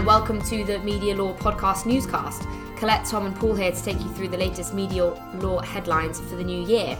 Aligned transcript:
And 0.00 0.06
welcome 0.06 0.40
to 0.44 0.64
the 0.64 0.78
Media 0.78 1.14
Law 1.14 1.34
Podcast 1.34 1.84
newscast. 1.84 2.48
Colette, 2.76 3.04
Tom, 3.04 3.26
and 3.26 3.36
Paul 3.36 3.54
here 3.54 3.70
to 3.70 3.84
take 3.84 4.00
you 4.00 4.10
through 4.14 4.28
the 4.28 4.38
latest 4.38 4.72
media 4.72 5.04
law 5.40 5.60
headlines 5.60 6.18
for 6.18 6.36
the 6.36 6.42
new 6.42 6.66
year. 6.66 6.98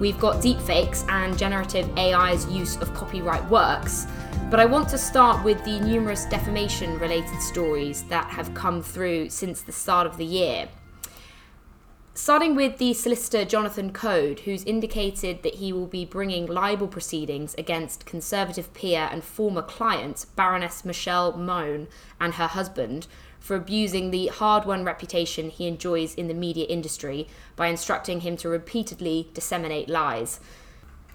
We've 0.00 0.18
got 0.18 0.42
deepfakes 0.42 1.08
and 1.08 1.38
generative 1.38 1.88
AI's 1.96 2.44
use 2.50 2.76
of 2.78 2.92
copyright 2.94 3.48
works, 3.48 4.08
but 4.50 4.58
I 4.58 4.64
want 4.64 4.88
to 4.88 4.98
start 4.98 5.44
with 5.44 5.64
the 5.64 5.78
numerous 5.78 6.24
defamation 6.24 6.98
related 6.98 7.40
stories 7.40 8.02
that 8.08 8.28
have 8.28 8.52
come 8.54 8.82
through 8.82 9.30
since 9.30 9.60
the 9.62 9.70
start 9.70 10.08
of 10.08 10.16
the 10.16 10.26
year. 10.26 10.68
Starting 12.14 12.54
with 12.54 12.76
the 12.76 12.92
solicitor 12.92 13.42
Jonathan 13.42 13.90
Coad, 13.90 14.40
who's 14.40 14.64
indicated 14.64 15.42
that 15.42 15.54
he 15.54 15.72
will 15.72 15.86
be 15.86 16.04
bringing 16.04 16.44
libel 16.44 16.86
proceedings 16.86 17.54
against 17.56 18.04
Conservative 18.04 18.74
peer 18.74 19.08
and 19.10 19.24
former 19.24 19.62
client 19.62 20.26
Baroness 20.36 20.84
Michelle 20.84 21.32
Mone 21.38 21.88
and 22.20 22.34
her 22.34 22.48
husband 22.48 23.06
for 23.40 23.56
abusing 23.56 24.10
the 24.10 24.26
hard 24.26 24.66
won 24.66 24.84
reputation 24.84 25.48
he 25.48 25.66
enjoys 25.66 26.14
in 26.14 26.28
the 26.28 26.34
media 26.34 26.66
industry 26.66 27.28
by 27.56 27.68
instructing 27.68 28.20
him 28.20 28.36
to 28.36 28.48
repeatedly 28.50 29.30
disseminate 29.32 29.88
lies. 29.88 30.38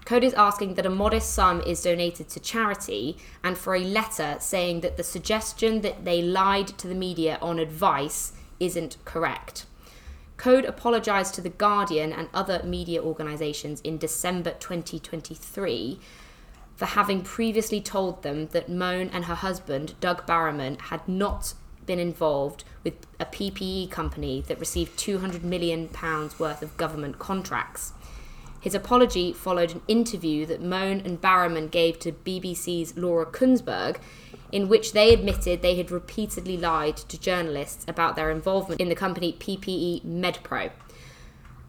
Coad 0.03 0.23
is 0.23 0.33
asking 0.33 0.73
that 0.73 0.85
a 0.87 0.89
modest 0.89 1.31
sum 1.31 1.61
is 1.61 1.83
donated 1.83 2.27
to 2.29 2.39
charity 2.39 3.17
and 3.43 3.55
for 3.55 3.75
a 3.75 3.83
letter 3.83 4.37
saying 4.39 4.81
that 4.81 4.97
the 4.97 5.03
suggestion 5.03 5.81
that 5.81 6.05
they 6.05 6.23
lied 6.23 6.69
to 6.69 6.87
the 6.87 6.95
media 6.95 7.37
on 7.39 7.59
advice 7.59 8.33
isn't 8.59 8.97
correct. 9.05 9.67
Coad 10.37 10.65
apologised 10.65 11.33
to 11.35 11.41
The 11.41 11.49
Guardian 11.49 12.13
and 12.13 12.29
other 12.33 12.61
media 12.63 13.01
organisations 13.01 13.81
in 13.81 13.97
December 13.97 14.51
2023 14.51 15.99
for 16.75 16.85
having 16.85 17.23
previously 17.23 17.81
told 17.81 18.21
them 18.21 18.47
that 18.49 18.69
Mone 18.69 19.09
and 19.11 19.25
her 19.25 19.35
husband, 19.35 19.95
Doug 19.99 20.27
Barrowman, 20.27 20.79
had 20.79 21.07
not 21.07 21.55
been 21.87 21.97
involved 21.97 22.63
with 22.83 22.93
a 23.19 23.25
PPE 23.25 23.89
company 23.89 24.43
that 24.47 24.59
received 24.59 24.99
£200 24.99 25.41
million 25.41 25.89
worth 26.37 26.61
of 26.61 26.77
government 26.77 27.17
contracts. 27.17 27.93
His 28.59 28.75
apology 28.75 29.33
followed 29.33 29.71
an 29.71 29.81
interview 29.87 30.45
that 30.45 30.61
Mone 30.61 31.01
and 31.03 31.19
Barrowman 31.19 31.71
gave 31.71 31.97
to 31.99 32.11
BBC's 32.11 32.95
Laura 32.95 33.25
Kuenssberg, 33.25 33.97
in 34.51 34.67
which 34.67 34.93
they 34.93 35.13
admitted 35.13 35.61
they 35.61 35.75
had 35.75 35.91
repeatedly 35.91 36.57
lied 36.57 36.97
to 36.97 37.19
journalists 37.19 37.85
about 37.87 38.15
their 38.15 38.31
involvement 38.31 38.81
in 38.81 38.89
the 38.89 38.95
company 38.95 39.33
PPE 39.33 40.05
MedPro. 40.05 40.71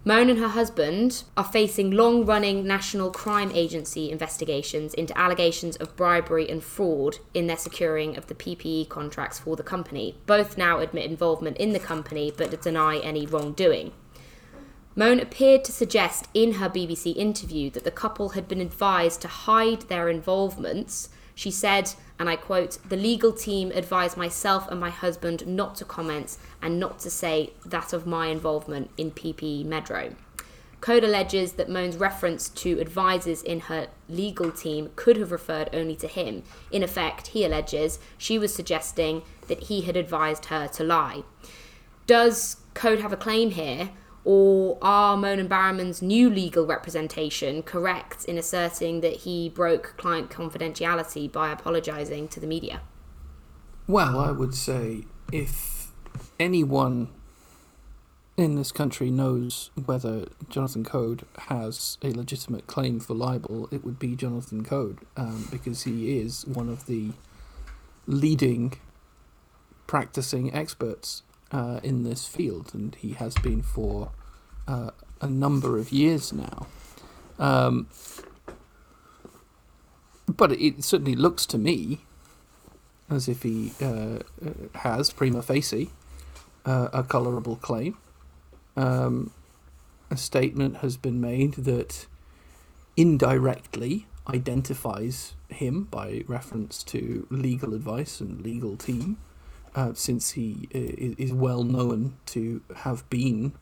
Mone 0.05 0.31
and 0.31 0.39
her 0.39 0.49
husband 0.49 1.25
are 1.37 1.45
facing 1.45 1.91
long 1.91 2.25
running 2.25 2.67
National 2.67 3.11
Crime 3.11 3.51
Agency 3.53 4.11
investigations 4.11 4.95
into 4.95 5.17
allegations 5.19 5.77
of 5.77 5.97
bribery 5.97 6.49
and 6.49 6.63
fraud 6.63 7.19
in 7.35 7.47
their 7.47 7.59
securing 7.59 8.17
of 8.17 8.27
the 8.27 8.35
PPE 8.35 8.89
contracts 8.89 9.39
for 9.39 9.55
the 9.57 9.63
company. 9.63 10.17
Both 10.25 10.57
now 10.57 10.79
admit 10.79 11.11
involvement 11.11 11.59
in 11.59 11.75
the 11.75 11.79
company 11.79 12.33
but 12.35 12.63
deny 12.63 12.99
any 12.99 13.27
wrongdoing. 13.27 13.93
Mone 14.99 15.21
appeared 15.21 15.63
to 15.65 15.73
suggest 15.73 16.27
in 16.33 16.55
her 16.55 16.71
BBC 16.71 17.15
interview 17.15 17.69
that 17.71 17.85
the 17.85 17.91
couple 17.91 18.31
had 18.31 18.49
been 18.49 18.61
advised 18.61 19.21
to 19.23 19.29
hide 19.29 19.83
their 19.83 20.09
involvements. 20.09 21.09
She 21.35 21.51
said, 21.51 21.93
and 22.19 22.29
I 22.29 22.37
quote, 22.37 22.79
the 22.89 22.97
legal 22.97 23.33
team 23.33 23.71
advised 23.75 24.17
myself 24.17 24.69
and 24.69 24.81
my 24.81 24.91
husband 24.91 25.47
not 25.47 25.77
to 25.77 25.85
comment 25.85 26.37
and 26.61 26.81
not 26.81 26.99
to 27.01 27.11
say 27.11 27.53
that 27.65 27.93
of 27.93 28.07
my 28.07 28.27
involvement 28.27 28.91
in 28.97 29.13
PPE 29.13 29.67
MedPro. 29.67 30.15
Coad 30.81 31.03
alleges 31.03 31.55
that 31.55 31.69
Mone's 31.69 31.97
reference 31.97 32.49
to 32.51 32.79
advisors 32.79 33.43
in 33.43 33.61
her 33.61 33.89
legal 34.09 34.53
team 34.53 34.91
could 34.95 35.17
have 35.17 35.33
referred 35.33 35.69
only 35.73 35.97
to 35.97 36.07
him. 36.07 36.45
In 36.71 36.85
effect, 36.85 37.29
he 37.29 37.45
alleges 37.45 37.99
she 38.17 38.39
was 38.39 38.55
suggesting 38.55 39.23
that 39.49 39.65
he 39.65 39.83
had 39.83 39.97
advised 39.97 40.47
her 40.47 40.69
to 40.69 40.85
lie. 40.85 41.25
Does 42.07 42.59
Coad 42.75 43.01
have 43.01 43.13
a 43.13 43.17
claim 43.17 43.51
here, 43.51 43.91
or 44.25 44.79
are 44.83 45.17
Mone 45.17 45.39
and 45.39 45.49
Barrowman's 45.49 46.03
new 46.03 46.29
legal 46.29 46.67
representation 46.67 47.63
correct 47.63 48.25
in 48.25 48.37
asserting 48.39 49.01
that 49.01 49.19
he 49.19 49.49
broke 49.49 49.95
client 49.97 50.31
confidentiality 50.31 51.31
by 51.31 51.51
apologising 51.51 52.29
to 52.29 52.41
the 52.41 52.47
media? 52.47 52.81
Well, 53.87 54.19
I 54.19 54.33
would 54.33 54.55
say 54.55 55.05
if 55.33 55.93
anyone 56.39 57.09
in 58.37 58.55
this 58.55 58.71
country 58.71 59.11
knows 59.11 59.71
whether 59.85 60.27
Jonathan 60.49 60.85
Coad 60.85 61.25
has 61.49 61.99
a 62.03 62.11
legitimate 62.11 62.67
claim 62.67 63.01
for 63.01 63.15
libel, 63.15 63.69
it 63.73 63.85
would 63.85 63.99
be 63.99 64.15
Jonathan 64.15 64.65
Coad 64.65 64.99
um, 65.17 65.49
because 65.51 65.83
he 65.83 66.19
is 66.19 66.47
one 66.47 66.69
of 66.69 66.87
the 66.87 67.11
leading 68.07 68.75
practicing 69.87 70.55
experts 70.55 71.23
uh, 71.53 71.81
in 71.83 72.05
this 72.05 72.27
field, 72.27 72.73
and 72.75 72.95
he 72.95 73.13
has 73.13 73.35
been 73.37 73.63
for 73.63 74.11
uh, 74.67 74.91
a 75.21 75.29
number 75.29 75.79
of 75.79 75.93
years 75.93 76.33
now. 76.33 76.67
Um, 77.39 77.89
but 80.27 80.53
it 80.53 80.85
certainly 80.85 81.15
looks 81.15 81.47
to 81.47 81.59
me 81.59 82.01
as 83.11 83.29
if 83.29 83.43
he 83.43 83.73
uh, 83.81 84.19
has, 84.75 85.11
prima 85.13 85.43
facie, 85.43 85.91
uh, 86.67 86.89
a 86.93 87.03
colourable 87.03 87.57
claim. 87.57 87.97
Um, 88.77 89.33
a 90.11 90.17
statement 90.17 90.79
has 90.79 90.97
been 90.97 91.21
made 91.21 91.55
that 91.55 92.07
indirectly 92.97 94.07
identifies 94.29 95.35
him 95.49 95.85
by 95.85 96.23
reference 96.27 96.83
to 96.83 97.27
legal 97.31 97.75
advice 97.75 98.21
and 98.21 98.43
legal 98.43 98.77
team, 98.77 99.17
uh, 99.75 99.93
since 99.95 100.33
he 100.33 100.69
uh, 100.75 101.15
is 101.19 101.33
well 101.33 101.63
known 101.63 102.17
to 102.27 102.63
have 102.77 103.09
been 103.11 103.53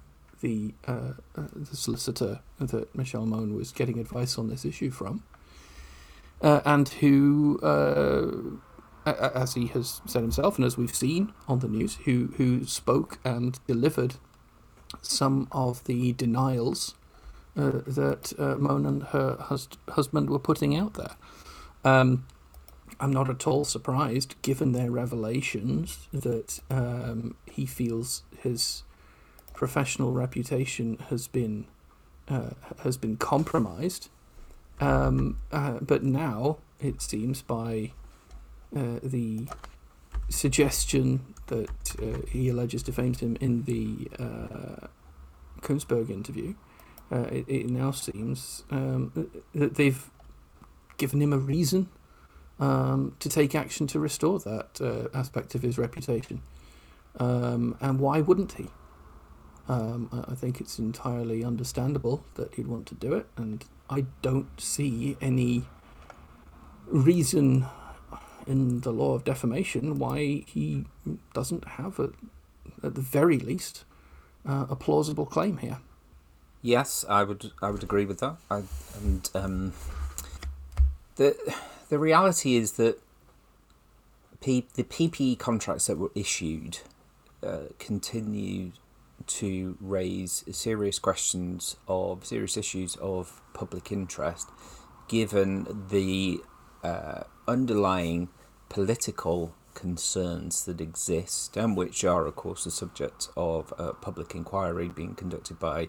the, 0.40 0.74
uh, 0.86 1.12
uh, 1.36 1.46
the 1.54 1.76
solicitor 1.76 2.40
that 2.58 2.94
Michelle 2.94 3.26
Mone 3.26 3.54
was 3.54 3.72
getting 3.72 3.98
advice 3.98 4.38
on 4.38 4.48
this 4.48 4.64
issue 4.64 4.90
from, 4.90 5.22
uh, 6.42 6.60
and 6.64 6.88
who, 6.88 7.58
uh, 7.62 9.10
as 9.10 9.54
he 9.54 9.66
has 9.68 10.00
said 10.06 10.22
himself, 10.22 10.56
and 10.56 10.64
as 10.64 10.76
we've 10.76 10.94
seen 10.94 11.32
on 11.48 11.60
the 11.60 11.68
news, 11.68 11.96
who 12.04 12.32
who 12.36 12.64
spoke 12.64 13.18
and 13.24 13.58
delivered 13.66 14.16
some 15.02 15.48
of 15.52 15.84
the 15.84 16.12
denials 16.12 16.94
uh, 17.56 17.80
that 17.86 18.34
Mone 18.38 18.84
and 18.84 19.02
her 19.04 19.36
hus- 19.40 19.68
husband 19.90 20.28
were 20.28 20.38
putting 20.38 20.76
out 20.76 20.94
there. 20.94 21.16
Um, 21.84 22.26
I'm 22.98 23.12
not 23.12 23.28
at 23.28 23.46
all 23.46 23.64
surprised, 23.64 24.34
given 24.42 24.72
their 24.72 24.90
revelations, 24.90 26.08
that 26.12 26.60
um, 26.70 27.36
he 27.46 27.66
feels 27.66 28.22
his 28.38 28.82
professional 29.54 30.12
reputation 30.12 30.98
has 31.08 31.28
been 31.28 31.66
uh, 32.28 32.50
has 32.82 32.96
been 32.96 33.16
compromised. 33.16 34.08
Um, 34.80 35.38
uh, 35.52 35.78
but 35.80 36.02
now 36.02 36.58
it 36.80 37.00
seems 37.00 37.42
by 37.42 37.92
uh, 38.74 38.98
the 39.02 39.48
suggestion 40.28 41.34
that 41.46 41.96
uh, 42.02 42.26
he 42.28 42.48
alleges 42.48 42.82
defamed 42.82 43.20
him 43.20 43.36
in 43.40 43.62
the 43.62 44.10
uh, 44.18 44.88
Kuenssberg 45.62 46.10
interview, 46.10 46.54
uh, 47.10 47.28
it, 47.30 47.44
it, 47.48 47.70
now 47.70 47.92
seems 47.92 48.64
um, 48.70 49.28
that 49.54 49.76
they've 49.76 50.10
given 50.96 51.22
him 51.22 51.32
a 51.32 51.38
reason 51.38 51.88
um, 52.58 53.16
to 53.20 53.28
take 53.28 53.54
action 53.54 53.86
to 53.88 53.98
restore 54.00 54.38
that 54.40 55.10
aspect 55.14 55.54
of 55.54 55.62
his 55.62 55.78
reputation. 55.78 56.42
Um, 57.18 57.76
and 57.80 57.98
why 57.98 58.20
wouldn't 58.20 58.52
he? 58.52 58.68
Um, 59.68 60.24
I 60.28 60.34
think 60.34 60.60
it's 60.60 60.78
entirely 60.78 61.44
understandable 61.44 62.24
that 62.34 62.54
he'd 62.54 62.68
want 62.68 62.86
to 62.86 62.94
do 62.94 63.14
it, 63.14 63.26
and 63.36 63.64
I 63.90 64.06
don't 64.22 64.60
see 64.60 65.16
any 65.20 65.64
reason 66.86 67.66
in 68.46 68.80
the 68.82 68.92
law 68.92 69.14
of 69.14 69.24
defamation 69.24 69.98
why 69.98 70.44
he 70.46 70.84
doesn't 71.34 71.66
have, 71.66 71.98
a, 71.98 72.10
at 72.84 72.94
the 72.94 73.00
very 73.00 73.38
least, 73.38 73.84
uh, 74.48 74.66
a 74.70 74.76
plausible 74.76 75.26
claim 75.26 75.56
here. 75.56 75.78
Yes, 76.62 77.04
I 77.08 77.24
would. 77.24 77.52
I 77.60 77.70
would 77.70 77.82
agree 77.82 78.04
with 78.04 78.20
that. 78.20 78.36
I, 78.50 78.62
and 79.02 79.28
um, 79.34 79.72
the 81.16 81.36
the 81.88 81.98
reality 81.98 82.56
is 82.56 82.72
that 82.72 83.00
P, 84.40 84.66
the 84.74 84.84
PPE 84.84 85.38
contracts 85.38 85.86
that 85.86 85.98
were 85.98 86.12
issued 86.14 86.78
uh, 87.42 87.64
continued 87.78 88.72
to 89.26 89.76
raise 89.80 90.44
serious 90.50 90.98
questions 90.98 91.76
of 91.88 92.24
serious 92.24 92.56
issues 92.56 92.96
of 92.96 93.40
public 93.54 93.90
interest, 93.90 94.50
given 95.08 95.86
the 95.90 96.40
uh, 96.84 97.22
underlying 97.48 98.28
political 98.68 99.54
concerns 99.74 100.64
that 100.64 100.80
exist 100.80 101.56
and 101.56 101.76
which 101.76 102.04
are, 102.04 102.26
of 102.26 102.36
course, 102.36 102.64
the 102.64 102.70
subject 102.70 103.28
of 103.36 103.72
a 103.78 103.92
public 103.92 104.34
inquiry 104.34 104.88
being 104.88 105.14
conducted 105.14 105.58
by 105.58 105.88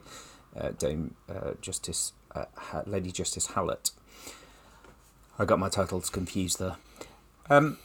uh, 0.55 0.69
Dame 0.71 1.15
uh, 1.29 1.53
Justice 1.61 2.13
uh, 2.35 2.45
Lady 2.85 3.11
Justice 3.11 3.47
Hallett. 3.47 3.91
I 5.39 5.45
got 5.45 5.59
my 5.59 5.69
titles 5.69 6.09
confused 6.09 6.59
there. 6.59 6.75
Um, 7.49 7.77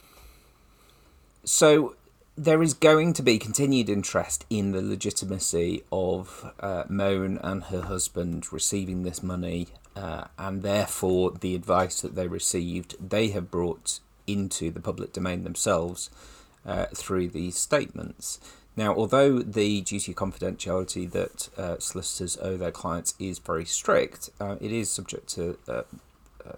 so 1.43 1.95
there 2.35 2.63
is 2.63 2.73
going 2.73 3.13
to 3.13 3.21
be 3.21 3.37
continued 3.37 3.89
interest 3.89 4.45
in 4.49 4.71
the 4.71 4.81
legitimacy 4.81 5.83
of 5.91 6.51
uh, 6.59 6.83
Mone 6.89 7.39
and 7.43 7.65
her 7.65 7.81
husband 7.81 8.51
receiving 8.51 9.03
this 9.03 9.21
money, 9.21 9.67
uh, 9.95 10.25
and 10.37 10.63
therefore 10.63 11.31
the 11.31 11.53
advice 11.53 12.01
that 12.01 12.15
they 12.15 12.27
received, 12.27 12.95
they 12.99 13.27
have 13.29 13.51
brought 13.51 13.99
into 14.25 14.71
the 14.71 14.79
public 14.79 15.13
domain 15.13 15.43
themselves 15.43 16.09
uh, 16.65 16.85
through 16.95 17.27
these 17.27 17.55
statements. 17.57 18.39
Now, 18.75 18.95
although 18.95 19.39
the 19.39 19.81
duty 19.81 20.13
of 20.13 20.17
confidentiality 20.17 21.11
that 21.11 21.49
uh, 21.57 21.77
solicitors 21.77 22.37
owe 22.41 22.57
their 22.57 22.71
clients 22.71 23.13
is 23.19 23.37
very 23.37 23.65
strict, 23.65 24.31
uh, 24.39 24.55
it 24.59 24.71
is 24.71 24.89
subject 24.89 25.27
to 25.35 25.59
uh, 25.67 25.83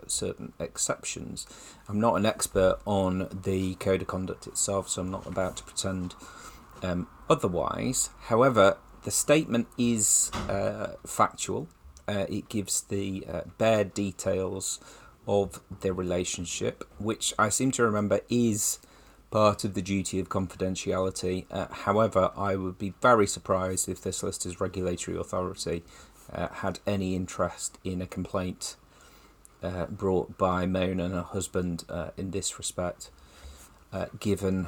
certain 0.08 0.54
exceptions. 0.60 1.48
I'm 1.88 2.00
not 2.00 2.16
an 2.16 2.26
expert 2.26 2.80
on 2.86 3.28
the 3.44 3.76
code 3.76 4.02
of 4.02 4.08
conduct 4.08 4.48
itself, 4.48 4.90
so 4.90 5.02
I'm 5.02 5.12
not 5.12 5.26
about 5.26 5.58
to 5.58 5.64
pretend 5.64 6.16
um, 6.84 7.08
otherwise. 7.30 8.10
However, 8.24 8.78
the 9.04 9.12
statement 9.12 9.68
is 9.78 10.32
uh, 10.50 10.94
factual. 11.06 11.68
Uh, 12.08 12.26
it 12.30 12.50
gives 12.50 12.82
the 12.82 13.26
uh, 13.32 13.42
bare 13.58 13.84
details 13.84 14.80
of 15.28 15.62
the 15.82 15.94
relationship, 15.94 16.84
which 16.98 17.34
I 17.38 17.50
seem 17.50 17.72
to 17.72 17.84
remember 17.84 18.22
is 18.30 18.80
part 19.32 19.64
of 19.64 19.74
the 19.74 19.82
duty 19.82 20.20
of 20.20 20.30
confidentiality. 20.30 21.46
Uh, 21.52 21.68
however, 21.70 22.32
I 22.38 22.56
would 22.56 22.78
be 22.78 22.94
very 23.02 23.28
surprised 23.28 23.90
if 23.90 24.02
the 24.02 24.12
solicitor's 24.12 24.62
regulatory 24.62 25.18
authority 25.18 25.84
uh, 26.32 26.48
had 26.48 26.80
any 26.86 27.16
interest 27.16 27.78
in 27.84 28.02
a 28.02 28.08
complaint 28.08 28.76
uh, 29.66 29.86
brought 29.88 30.38
by 30.38 30.66
Mone 30.66 31.00
and 31.00 31.14
her 31.14 31.24
husband 31.24 31.84
uh, 31.90 32.12
in 32.16 32.32
this 32.32 32.58
respect, 32.60 33.10
uh, 33.92 34.06
given 34.20 34.68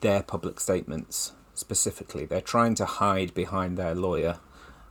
their 0.00 0.22
public 0.22 0.58
statements 0.58 1.32
specifically. 1.54 2.26
They're 2.26 2.40
trying 2.40 2.74
to 2.76 2.84
hide 2.84 3.32
behind 3.34 3.76
their 3.76 3.94
lawyer 3.94 4.40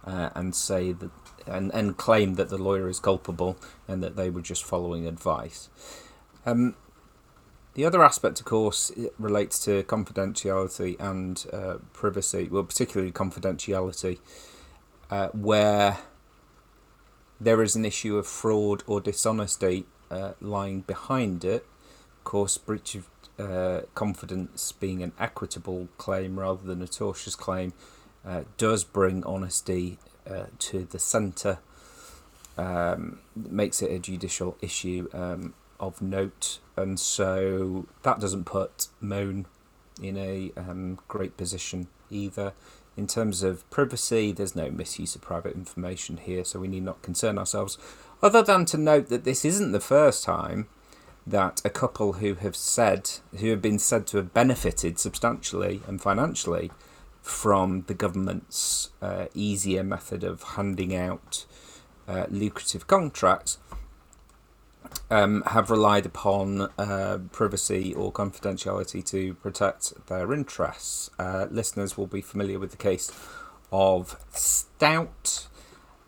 uh, 0.05 0.29
and 0.35 0.55
say 0.55 0.93
that 0.93 1.11
and, 1.47 1.73
and 1.73 1.97
claim 1.97 2.35
that 2.35 2.49
the 2.49 2.57
lawyer 2.57 2.87
is 2.87 2.99
culpable 2.99 3.57
and 3.87 4.01
that 4.03 4.15
they 4.15 4.29
were 4.29 4.41
just 4.41 4.63
following 4.63 5.07
advice. 5.07 5.69
Um, 6.45 6.75
the 7.73 7.85
other 7.85 8.03
aspect, 8.03 8.39
of 8.39 8.45
course, 8.45 8.91
relates 9.17 9.57
to 9.65 9.83
confidentiality 9.83 10.99
and 10.99 11.45
uh, 11.51 11.75
privacy, 11.93 12.47
well, 12.51 12.63
particularly 12.63 13.11
confidentiality, 13.11 14.19
uh, 15.09 15.29
where 15.29 15.97
there 17.41 17.63
is 17.63 17.75
an 17.75 17.83
issue 17.83 18.17
of 18.17 18.27
fraud 18.27 18.83
or 18.85 19.01
dishonesty 19.01 19.85
uh, 20.11 20.33
lying 20.39 20.81
behind 20.81 21.43
it. 21.43 21.65
Of 22.19 22.23
course, 22.23 22.57
breach 22.59 22.95
of 22.95 23.07
uh, 23.39 23.81
confidence 23.95 24.71
being 24.71 25.01
an 25.01 25.11
equitable 25.19 25.87
claim 25.97 26.39
rather 26.39 26.63
than 26.63 26.83
a 26.83 26.85
tortious 26.85 27.35
claim 27.35 27.73
uh, 28.23 28.43
does 28.57 28.83
bring 28.83 29.23
honesty 29.23 29.97
uh, 30.29 30.45
to 30.59 30.85
the 30.85 30.99
centre, 30.99 31.57
um, 32.57 33.19
makes 33.35 33.81
it 33.81 33.89
a 33.89 33.97
judicial 33.97 34.55
issue 34.61 35.09
um, 35.11 35.55
of 35.79 35.99
note, 35.99 36.59
and 36.77 36.99
so 36.99 37.87
that 38.03 38.19
doesn't 38.19 38.45
put 38.45 38.87
Mone 38.99 39.47
in 39.99 40.15
a 40.15 40.51
um, 40.55 40.99
great 41.07 41.37
position 41.37 41.87
either. 42.11 42.53
In 42.97 43.07
terms 43.07 43.41
of 43.41 43.69
privacy, 43.69 44.31
there's 44.31 44.55
no 44.55 44.69
misuse 44.69 45.15
of 45.15 45.21
private 45.21 45.55
information 45.55 46.17
here, 46.17 46.43
so 46.43 46.59
we 46.59 46.67
need 46.67 46.83
not 46.83 47.01
concern 47.01 47.37
ourselves. 47.37 47.77
Other 48.21 48.43
than 48.43 48.65
to 48.65 48.77
note 48.77 49.07
that 49.07 49.23
this 49.23 49.45
isn't 49.45 49.71
the 49.71 49.79
first 49.79 50.23
time 50.23 50.67
that 51.25 51.61
a 51.63 51.69
couple 51.69 52.13
who 52.13 52.33
have 52.35 52.55
said, 52.55 53.09
who 53.37 53.49
have 53.49 53.61
been 53.61 53.79
said 53.79 54.07
to 54.07 54.17
have 54.17 54.33
benefited 54.33 54.99
substantially 54.99 55.81
and 55.87 56.01
financially 56.01 56.71
from 57.21 57.83
the 57.87 57.93
government's 57.93 58.89
uh, 59.01 59.27
easier 59.33 59.83
method 59.83 60.23
of 60.23 60.43
handing 60.43 60.95
out 60.95 61.45
uh, 62.07 62.25
lucrative 62.29 62.87
contracts, 62.87 63.57
um, 65.09 65.43
have 65.47 65.69
relied 65.69 66.05
upon 66.05 66.69
uh, 66.77 67.19
privacy 67.31 67.93
or 67.93 68.11
confidentiality 68.11 69.03
to 69.05 69.33
protect 69.35 70.07
their 70.07 70.33
interests. 70.33 71.09
Uh, 71.19 71.47
listeners 71.49 71.97
will 71.97 72.07
be 72.07 72.21
familiar 72.21 72.59
with 72.59 72.71
the 72.71 72.77
case 72.77 73.11
of 73.71 74.17
Stoute 74.31 75.47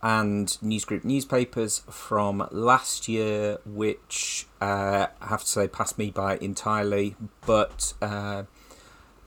and 0.02 0.62
News 0.62 0.84
Group 0.84 1.06
newspapers 1.06 1.80
from 1.90 2.48
last 2.52 3.08
year, 3.08 3.58
which 3.66 4.48
uh, 4.62 5.08
I 5.22 5.28
have 5.28 5.42
to 5.42 5.48
say 5.48 5.68
passed 5.68 5.98
me 5.98 6.12
by 6.12 6.38
entirely. 6.38 7.16
But 7.46 7.94
uh, 8.02 8.44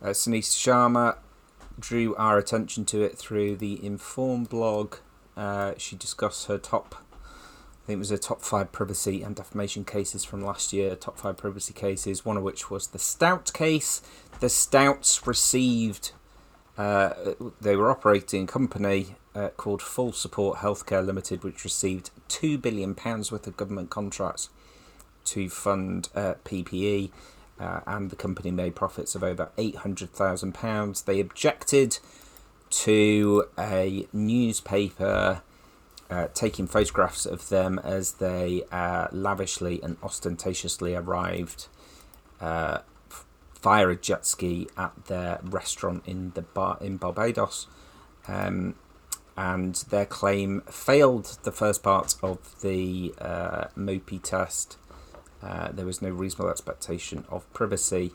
uh, 0.02 0.08
Sharma 0.08 1.16
drew 1.78 2.14
our 2.16 2.36
attention 2.36 2.84
to 2.86 3.02
it 3.02 3.16
through 3.16 3.56
the 3.56 3.84
Inforrm 3.84 4.44
blog. 4.44 4.96
Uh, 5.34 5.72
she 5.78 5.96
discussed 5.96 6.46
her 6.46 6.58
top 6.58 7.05
I 7.86 7.90
think 7.94 7.98
it 7.98 8.00
was 8.00 8.10
a 8.10 8.18
top 8.18 8.42
five 8.42 8.72
privacy 8.72 9.22
and 9.22 9.36
defamation 9.36 9.84
cases 9.84 10.24
from 10.24 10.40
last 10.40 10.72
year. 10.72 10.96
Top 10.96 11.16
five 11.16 11.36
privacy 11.36 11.72
cases, 11.72 12.24
one 12.24 12.36
of 12.36 12.42
which 12.42 12.68
was 12.68 12.88
the 12.88 12.98
Stoute 12.98 13.52
case. 13.52 14.02
The 14.40 14.48
Stoutes 14.48 15.24
received, 15.24 16.10
uh, 16.76 17.10
they 17.60 17.76
were 17.76 17.88
operating 17.88 18.42
a 18.42 18.46
company 18.48 19.14
uh, 19.36 19.50
called 19.50 19.80
Full 19.82 20.10
Support 20.10 20.58
Healthcare 20.58 21.06
Limited, 21.06 21.44
which 21.44 21.62
received 21.62 22.10
two 22.26 22.58
billion 22.58 22.96
pounds 22.96 23.30
worth 23.30 23.46
of 23.46 23.56
government 23.56 23.88
contracts 23.88 24.48
to 25.26 25.48
fund 25.48 26.08
uh, 26.16 26.34
PPE, 26.44 27.12
uh, 27.60 27.82
and 27.86 28.10
the 28.10 28.16
company 28.16 28.50
made 28.50 28.74
profits 28.74 29.14
of 29.14 29.22
over 29.22 29.50
eight 29.58 29.76
hundred 29.76 30.10
thousand 30.12 30.54
pounds. 30.54 31.02
They 31.02 31.20
objected 31.20 32.00
to 32.68 33.44
a 33.56 34.08
newspaper 34.12 35.42
uh, 36.10 36.28
taking 36.34 36.66
photographs 36.66 37.26
of 37.26 37.48
them 37.48 37.80
as 37.82 38.12
they 38.12 38.62
uh, 38.70 39.08
lavishly 39.12 39.80
and 39.82 39.96
ostentatiously 40.02 40.94
arrived 40.94 41.66
uh, 42.40 42.78
via 43.62 43.88
a 43.88 43.96
jet 43.96 44.24
ski 44.24 44.68
at 44.76 45.06
their 45.06 45.40
restaurant 45.42 46.02
in 46.06 46.30
the 46.34 46.42
bar 46.42 46.78
in 46.80 46.96
Barbados. 46.96 47.66
Um, 48.28 48.74
and 49.36 49.74
their 49.90 50.06
claim 50.06 50.62
failed 50.62 51.38
the 51.42 51.52
first 51.52 51.82
part 51.82 52.14
of 52.22 52.60
the 52.62 53.14
uh, 53.18 53.66
MOPI 53.76 54.22
test. 54.22 54.78
Uh, 55.42 55.70
there 55.72 55.84
was 55.84 56.00
no 56.00 56.08
reasonable 56.08 56.50
expectation 56.50 57.24
of 57.28 57.52
privacy 57.52 58.12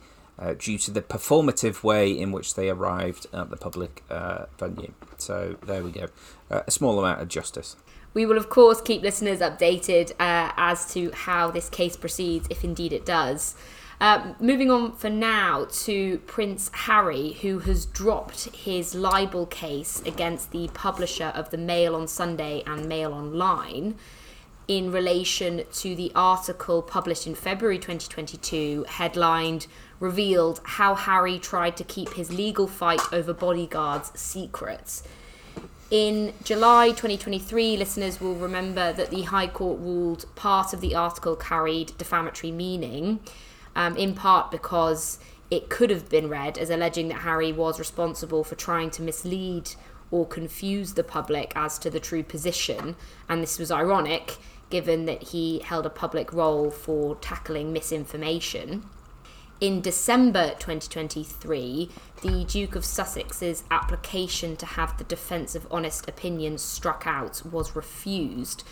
due 0.58 0.80
to 0.80 0.90
the 0.90 1.04
performative 1.04 1.84
way 1.84 2.10
in 2.10 2.32
which 2.32 2.56
they 2.56 2.68
arrived 2.68 3.28
at 3.32 3.52
the 3.52 3.58
public 3.58 4.02
venue. 4.58 4.92
So 5.22 5.56
there 5.66 5.84
we 5.84 5.92
go. 5.92 6.08
Uh, 6.50 6.64
a 6.68 6.72
small 6.72 7.00
amount 7.00 7.22
of 7.22 7.28
justice. 7.28 7.76
We 8.14 8.26
will, 8.26 8.38
of 8.38 8.50
course, 8.50 8.82
keep 8.82 9.02
listeners 9.02 9.40
updated 9.40 10.12
uh, 10.12 10.52
as 10.58 10.92
to 10.94 11.12
how 11.12 11.52
this 11.52 11.70
case 11.70 11.96
proceeds, 11.96 12.48
if 12.50 12.64
indeed 12.64 12.92
it 12.92 13.06
does. 13.06 13.56
Uh, 14.02 14.34
moving 14.40 14.72
on 14.72 14.92
for 14.94 15.10
now 15.10 15.68
to 15.72 16.18
Prince 16.26 16.72
Harry, 16.74 17.34
who 17.42 17.60
has 17.60 17.86
dropped 17.86 18.46
his 18.56 18.96
libel 18.96 19.46
case 19.46 20.02
against 20.06 20.52
the 20.52 20.70
publisher 20.74 21.32
of 21.36 21.52
the 21.52 21.58
Mail 21.58 21.96
on 21.96 22.08
Sunday 22.08 22.64
and 22.66 22.90
Mail 22.90 23.14
Online 23.14 23.96
in 24.68 24.92
relation 24.92 25.64
to 25.74 25.96
the 25.96 26.12
article 26.16 26.82
published 26.82 27.28
in 27.28 27.36
February 27.36 27.78
2022, 27.78 28.86
headlined 28.88 29.68
Revealed 30.00 30.62
How 30.64 30.96
Harry 30.96 31.38
Tried 31.38 31.78
to 31.78 31.84
Keep 31.84 32.14
His 32.14 32.32
Legal 32.32 32.68
Fight 32.68 33.02
Over 33.12 33.34
Bodyguards 33.34 34.12
Secrets. 34.16 35.04
In 35.92 36.32
July 36.42 36.92
2023, 36.92 37.76
listeners 37.76 38.22
will 38.22 38.36
remember 38.36 38.94
that 38.94 39.10
the 39.10 39.24
High 39.24 39.48
Court 39.48 39.78
ruled 39.82 40.26
part 40.36 40.72
of 40.72 40.80
the 40.80 40.96
article 40.96 41.36
carried 41.36 41.98
defamatory 41.98 42.54
meaning, 42.54 43.20
um, 43.76 43.98
in 43.98 44.16
part 44.16 44.52
because 44.52 45.20
it 45.50 45.70
could 45.70 45.90
have 45.90 46.08
been 46.08 46.30
read 46.30 46.58
as 46.58 46.70
alleging 46.70 47.10
that 47.10 47.24
Harry 47.24 47.52
was 47.52 47.78
responsible 47.78 48.46
for 48.46 48.56
trying 48.56 48.90
to 48.92 49.02
mislead 49.02 49.72
or 50.12 50.26
confuse 50.26 50.94
the 50.94 51.04
public 51.04 51.52
as 51.58 51.78
to 51.80 51.90
the 51.90 52.00
true 52.00 52.24
position, 52.24 52.96
and 53.28 53.44
this 53.44 53.60
was 53.60 53.70
ironic 53.70 54.38
given 54.70 55.04
that 55.08 55.22
he 55.22 55.60
held 55.60 55.86
a 55.86 55.90
public 55.90 56.32
role 56.32 56.72
for 56.72 57.16
tackling 57.16 57.74
misinformation 57.74 58.86
in 59.62 59.80
December 59.80 60.56
2023, 60.58 61.88
the 62.24 62.44
Duke 62.46 62.76
of 62.76 62.84
Sussex's 62.84 63.64
application 63.70 64.58
to 64.58 64.66
have 64.66 64.98
the 64.98 65.04
defence 65.04 65.54
of 65.54 65.68
honest 65.70 66.10
opinion 66.10 66.58
struck 66.58 67.04
out 67.06 67.44
was 67.46 67.76
refused. 67.76 68.64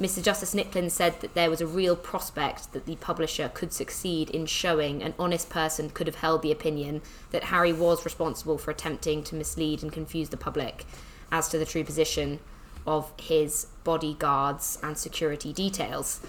Mr. 0.00 0.22
Justice 0.22 0.54
Nicklin 0.54 0.90
said 0.90 1.20
that 1.20 1.34
there 1.34 1.50
was 1.50 1.60
a 1.60 1.66
real 1.66 1.94
prospect 1.94 2.72
that 2.72 2.86
the 2.86 2.96
publisher 2.96 3.50
could 3.52 3.74
succeed 3.74 4.30
in 4.30 4.46
showing 4.46 5.02
an 5.02 5.12
honest 5.18 5.50
person 5.50 5.90
could 5.90 6.06
have 6.06 6.16
held 6.16 6.40
the 6.40 6.52
opinion 6.52 7.02
that 7.30 7.44
Harry 7.44 7.72
was 7.72 8.06
responsible 8.06 8.56
for 8.56 8.70
attempting 8.70 9.22
to 9.24 9.34
mislead 9.34 9.82
and 9.82 9.92
confuse 9.92 10.30
the 10.30 10.36
public 10.38 10.86
as 11.30 11.48
to 11.48 11.58
the 11.58 11.66
true 11.66 11.84
position 11.84 12.38
of 12.86 13.12
his 13.20 13.66
bodyguards 13.84 14.78
and 14.82 14.96
security 14.96 15.52
details 15.52 16.20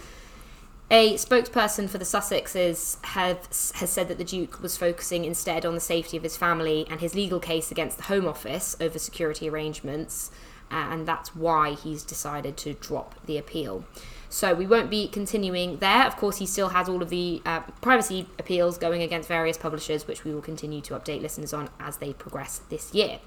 A 0.91 1.13
spokesperson 1.15 1.87
for 1.87 1.99
the 1.99 2.05
Sussexes 2.05 2.97
have, 3.05 3.45
has 3.45 3.89
said 3.91 4.07
that 4.07 4.17
the 4.17 4.23
Duke 4.23 4.59
was 4.63 4.75
focusing 4.75 5.23
instead 5.23 5.63
on 5.63 5.75
the 5.75 5.79
safety 5.79 6.17
of 6.17 6.23
his 6.23 6.35
family 6.35 6.87
and 6.89 6.99
his 6.99 7.13
legal 7.13 7.39
case 7.39 7.69
against 7.69 7.97
the 7.97 8.03
Home 8.05 8.27
Office 8.27 8.75
over 8.81 8.97
security 8.97 9.47
arrangements, 9.47 10.31
uh, 10.71 10.87
and 10.89 11.07
that's 11.07 11.35
why 11.35 11.73
he's 11.73 12.01
decided 12.01 12.57
to 12.57 12.73
drop 12.73 13.13
the 13.27 13.37
appeal. 13.37 13.85
So 14.29 14.55
we 14.55 14.65
won't 14.65 14.89
be 14.89 15.07
continuing 15.07 15.77
there. 15.77 16.07
Of 16.07 16.17
course, 16.17 16.37
he 16.37 16.47
still 16.47 16.69
has 16.69 16.89
all 16.89 17.03
of 17.03 17.09
the 17.09 17.43
uh, 17.45 17.61
privacy 17.81 18.27
appeals 18.39 18.79
going 18.79 19.03
against 19.03 19.27
various 19.27 19.57
publishers, 19.57 20.07
which 20.07 20.23
we 20.23 20.33
will 20.33 20.41
continue 20.41 20.81
to 20.81 20.95
update 20.95 21.21
listeners 21.21 21.53
on 21.53 21.69
as 21.79 21.97
they 21.97 22.13
progress 22.13 22.61
this 22.69 22.95
year. 22.95 23.19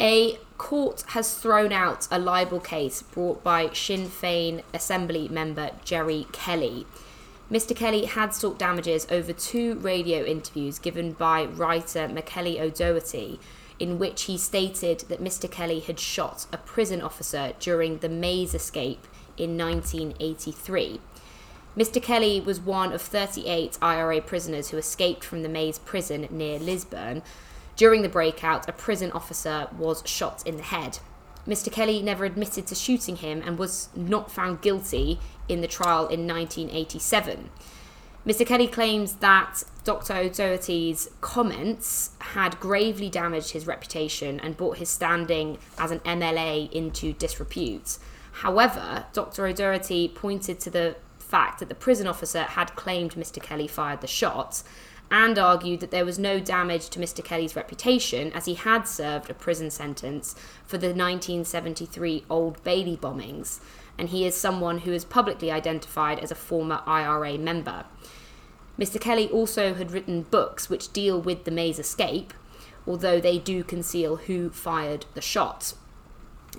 A 0.00 0.38
court 0.58 1.02
has 1.08 1.34
thrown 1.34 1.72
out 1.72 2.06
a 2.10 2.20
libel 2.20 2.60
case 2.60 3.02
brought 3.02 3.42
by 3.42 3.70
Sinn 3.72 4.06
Féin 4.06 4.62
Assembly 4.72 5.28
member 5.28 5.70
Gerry 5.84 6.26
Kelly. 6.30 6.86
Mr. 7.50 7.74
Kelly 7.74 8.04
had 8.04 8.32
sought 8.32 8.58
damages 8.58 9.08
over 9.10 9.32
two 9.32 9.74
radio 9.76 10.24
interviews 10.24 10.78
given 10.78 11.12
by 11.12 11.46
writer 11.46 12.06
Malachi 12.06 12.60
O'Doherty, 12.60 13.40
in 13.80 13.98
which 13.98 14.24
he 14.24 14.38
stated 14.38 15.00
that 15.08 15.22
Mr. 15.22 15.50
Kelly 15.50 15.80
had 15.80 15.98
shot 15.98 16.46
a 16.52 16.58
prison 16.58 17.00
officer 17.00 17.54
during 17.58 17.98
the 17.98 18.08
Maze 18.08 18.54
escape 18.54 19.08
in 19.36 19.58
1983. 19.58 21.00
Mr. 21.76 22.02
Kelly 22.02 22.40
was 22.40 22.60
one 22.60 22.92
of 22.92 23.02
38 23.02 23.78
IRA 23.80 24.20
prisoners 24.20 24.70
who 24.70 24.76
escaped 24.76 25.24
from 25.24 25.42
the 25.42 25.48
Maze 25.48 25.78
prison 25.78 26.28
near 26.30 26.58
Lisburn. 26.58 27.22
During 27.78 28.02
the 28.02 28.08
breakout, 28.08 28.68
a 28.68 28.72
prison 28.72 29.12
officer 29.12 29.68
was 29.78 30.02
shot 30.04 30.44
in 30.44 30.56
the 30.56 30.64
head. 30.64 30.98
Mr. 31.46 31.72
Kelly 31.72 32.02
never 32.02 32.24
admitted 32.24 32.66
to 32.66 32.74
shooting 32.74 33.16
him 33.16 33.40
and 33.46 33.56
was 33.56 33.88
not 33.94 34.32
found 34.32 34.60
guilty 34.60 35.20
in 35.48 35.60
the 35.60 35.68
trial 35.68 36.08
in 36.08 36.26
1987. 36.26 37.50
Mr. 38.26 38.44
Kelly 38.44 38.66
claims 38.66 39.14
that 39.14 39.62
Dr. 39.84 40.12
O'Doherty's 40.12 41.08
comments 41.20 42.10
had 42.18 42.58
gravely 42.58 43.08
damaged 43.08 43.52
his 43.52 43.66
reputation 43.66 44.40
and 44.40 44.56
brought 44.56 44.78
his 44.78 44.90
standing 44.90 45.56
as 45.78 45.92
an 45.92 46.00
MLA 46.00 46.70
into 46.72 47.12
disrepute. 47.12 47.98
However, 48.32 49.06
Dr. 49.12 49.46
O'Doherty 49.46 50.08
pointed 50.08 50.58
to 50.60 50.70
the 50.70 50.96
fact 51.20 51.60
that 51.60 51.68
the 51.68 51.76
prison 51.76 52.08
officer 52.08 52.42
had 52.42 52.74
claimed 52.74 53.12
Mr. 53.12 53.40
Kelly 53.40 53.68
fired 53.68 54.00
the 54.00 54.08
shot 54.08 54.64
and 55.10 55.38
argued 55.38 55.80
that 55.80 55.90
there 55.90 56.04
was 56.04 56.18
no 56.18 56.38
damage 56.38 56.88
to 56.90 56.98
Mr. 56.98 57.24
Kelly's 57.24 57.56
reputation 57.56 58.32
as 58.32 58.44
he 58.44 58.54
had 58.54 58.86
served 58.86 59.30
a 59.30 59.34
prison 59.34 59.70
sentence 59.70 60.34
for 60.66 60.78
the 60.78 60.88
1973 60.88 62.24
Old 62.28 62.62
Bailey 62.62 62.96
bombings, 62.96 63.60
and 63.96 64.10
he 64.10 64.26
is 64.26 64.34
someone 64.34 64.78
who 64.78 64.92
is 64.92 65.04
publicly 65.04 65.50
identified 65.50 66.18
as 66.18 66.30
a 66.30 66.36
former 66.36 66.82
IRA 66.86 67.38
member. 67.38 67.84
Mr. 68.78 69.00
Kelly 69.00 69.28
also 69.28 69.74
had 69.74 69.90
written 69.90 70.22
books 70.22 70.70
which 70.70 70.92
deal 70.92 71.20
with 71.20 71.44
the 71.44 71.50
Maze 71.50 71.78
escape, 71.78 72.32
although 72.86 73.20
they 73.20 73.38
do 73.38 73.64
conceal 73.64 74.16
who 74.16 74.50
fired 74.50 75.06
the 75.14 75.20
shot. 75.20 75.74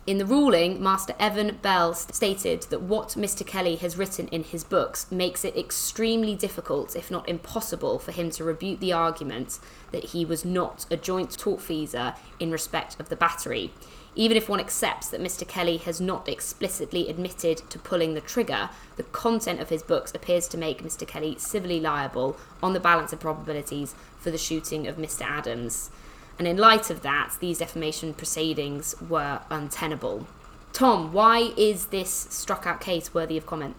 In 0.06 0.18
the 0.18 0.26
ruling, 0.26 0.82
Master 0.82 1.14
Evan 1.20 1.58
Bell 1.62 1.94
stated 1.94 2.64
that 2.64 2.82
what 2.82 3.10
Mr. 3.10 3.46
Kelly 3.46 3.76
has 3.76 3.98
written 3.98 4.28
in 4.30 4.44
his 4.44 4.64
books 4.64 5.12
makes 5.12 5.46
it 5.46 5.58
extremely 5.58 6.36
difficult, 6.36 6.96
if 6.96 7.12
not 7.12 7.28
impossible, 7.30 8.00
for 8.00 8.12
him 8.12 8.32
to 8.32 8.44
rebut 8.44 8.80
the 8.80 8.94
argument 8.94 9.60
that 9.92 10.06
he 10.06 10.26
was 10.26 10.46
not 10.46 10.86
a 10.90 10.98
joint 10.98 11.30
tortfeasor 11.30 12.16
in 12.40 12.52
respect 12.52 13.00
of 13.00 13.10
the 13.10 13.16
battery. 13.16 13.72
Even 14.16 14.36
if 14.36 14.50
one 14.50 14.60
accepts 14.60 15.10
that 15.10 15.22
Mr. 15.22 15.48
Kelly 15.48 15.78
has 15.78 16.02
not 16.02 16.28
explicitly 16.28 17.08
admitted 17.08 17.58
to 17.70 17.80
pulling 17.80 18.16
the 18.16 18.22
trigger, 18.22 18.70
the 18.96 19.04
content 19.04 19.60
of 19.60 19.70
his 19.70 19.84
books 19.84 20.12
appears 20.14 20.48
to 20.48 20.58
make 20.58 20.84
Mr. 20.84 21.08
Kelly 21.08 21.36
civilly 21.38 21.80
liable 21.80 22.36
on 22.62 22.74
the 22.74 22.80
balance 22.80 23.14
of 23.14 23.20
probabilities 23.20 23.96
for 24.18 24.32
the 24.32 24.38
shooting 24.38 24.88
of 24.88 24.98
Mr. 24.98 25.22
Adams 25.22 25.92
and 26.40 26.48
in 26.48 26.58
light 26.58 26.90
of 26.90 27.02
that, 27.02 27.36
these 27.42 27.60
defamation 27.60 28.14
proceedings 28.14 28.96
were 29.08 29.42
untenable. 29.50 30.26
Tom, 30.72 31.12
why 31.12 31.52
is 31.58 31.88
this 31.88 32.10
struck 32.10 32.66
out 32.66 32.80
case 32.80 33.14
worthy 33.14 33.36
of 33.36 33.46
comment? 33.46 33.76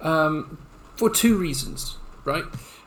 Um, 0.00 0.58
for 0.96 1.08
two 1.08 1.38
reasons, 1.38 1.96
right? 2.24 2.42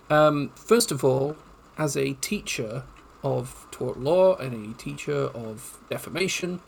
Um, 0.09 0.49
first 0.55 0.91
of 0.91 1.05
all, 1.05 1.37
as 1.77 1.95
a 1.95 2.13
teacher 2.15 2.83
of 3.23 3.65
tort 3.71 3.97
law 3.97 4.35
and 4.35 4.75
a 4.75 4.77
teacher 4.77 5.27
of 5.27 5.77
defamation, 5.89 6.59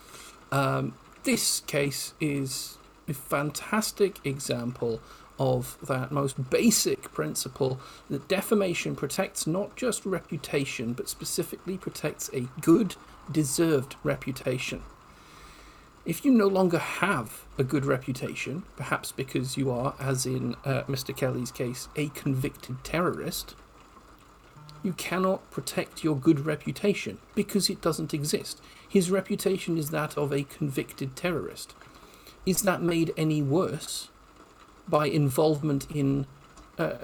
um, 0.51 0.93
this 1.23 1.59
case 1.61 2.13
is 2.21 2.77
a 3.07 3.13
fantastic 3.13 4.25
example 4.25 5.01
of 5.39 5.77
that 5.85 6.11
most 6.11 6.49
basic 6.49 7.11
principle 7.11 7.79
that 8.09 8.27
defamation 8.27 8.95
protects 8.95 9.47
not 9.47 9.75
just 9.75 10.05
reputation, 10.05 10.93
but 10.93 11.09
specifically 11.09 11.77
protects 11.77 12.29
a 12.33 12.47
good, 12.61 12.95
deserved 13.31 13.95
reputation. 14.03 14.81
If 16.05 16.25
you 16.25 16.31
no 16.31 16.47
longer 16.47 16.79
have 16.79 17.45
a 17.57 17.63
good 17.63 17.85
reputation, 17.85 18.63
perhaps 18.75 19.11
because 19.11 19.55
you 19.55 19.71
are, 19.71 19.95
as 19.99 20.25
in 20.25 20.55
uh, 20.65 20.83
Mr. 20.83 21.15
Kelly's 21.15 21.51
case, 21.51 21.87
a 21.95 22.09
convicted 22.09 22.83
terrorist, 22.83 23.55
you 24.83 24.91
cannot 24.93 25.49
protect 25.49 26.03
your 26.03 26.17
good 26.17 26.45
reputation 26.45 27.19
because 27.35 27.69
it 27.69 27.81
doesn't 27.81 28.13
exist. 28.13 28.61
His 28.87 29.09
reputation 29.09 29.77
is 29.77 29.91
that 29.91 30.17
of 30.17 30.33
a 30.33 30.43
convicted 30.43 31.15
terrorist. 31.15 31.73
Is 32.45 32.63
that 32.63 32.81
made 32.81 33.13
any 33.15 33.41
worse 33.41 34.09
by 34.87 35.07
involvement 35.07 35.89
in 35.91 36.25
a, 36.77 36.97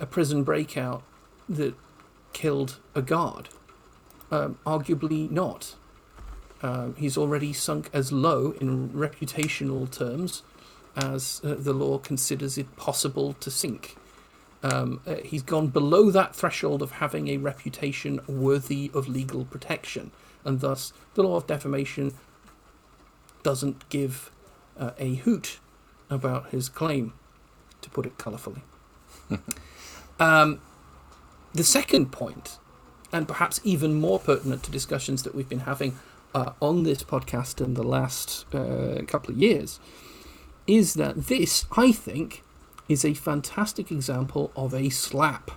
a 0.00 0.06
prison 0.06 0.42
breakout 0.42 1.02
that 1.48 1.74
killed 2.32 2.78
a 2.94 3.02
guard? 3.02 3.48
Um, 4.30 4.58
arguably 4.66 5.30
not. 5.30 5.74
Um, 6.62 6.94
he's 6.96 7.18
already 7.18 7.52
sunk 7.52 7.90
as 7.92 8.12
low 8.12 8.54
in 8.60 8.90
reputational 8.90 9.90
terms 9.90 10.42
as 10.96 11.40
uh, 11.44 11.54
the 11.58 11.72
law 11.72 11.98
considers 11.98 12.56
it 12.56 12.76
possible 12.76 13.32
to 13.34 13.50
sink. 13.50 13.96
Um, 14.62 15.00
uh, 15.06 15.16
he's 15.16 15.42
gone 15.42 15.68
below 15.68 16.10
that 16.10 16.36
threshold 16.36 16.82
of 16.82 16.92
having 16.92 17.28
a 17.28 17.36
reputation 17.38 18.20
worthy 18.28 18.90
of 18.94 19.08
legal 19.08 19.44
protection, 19.44 20.12
and 20.44 20.60
thus 20.60 20.92
the 21.14 21.22
law 21.24 21.36
of 21.36 21.46
defamation 21.46 22.14
doesn't 23.42 23.88
give 23.88 24.30
uh, 24.78 24.92
a 24.98 25.14
hoot 25.16 25.58
about 26.08 26.50
his 26.50 26.68
claim 26.68 27.12
to 27.82 27.90
put 27.90 28.06
it 28.06 28.18
colourfully. 28.18 28.62
um, 30.20 30.60
the 31.54 31.64
second 31.64 32.12
point, 32.12 32.58
and 33.12 33.28
perhaps 33.28 33.60
even 33.62 33.94
more 33.94 34.18
pertinent 34.18 34.62
to 34.64 34.70
discussions 34.70 35.22
that 35.22 35.34
we've 35.34 35.48
been 35.48 35.60
having 35.60 35.98
uh, 36.34 36.52
on 36.60 36.82
this 36.82 37.02
podcast 37.02 37.62
in 37.62 37.74
the 37.74 37.82
last 37.82 38.46
uh, 38.54 39.02
couple 39.06 39.32
of 39.32 39.38
years, 39.38 39.78
is 40.66 40.94
that 40.94 41.26
this, 41.26 41.66
I 41.76 41.92
think, 41.92 42.42
is 42.88 43.04
a 43.04 43.14
fantastic 43.14 43.90
example 43.90 44.52
of 44.56 44.74
a 44.74 44.88
slap. 44.90 45.50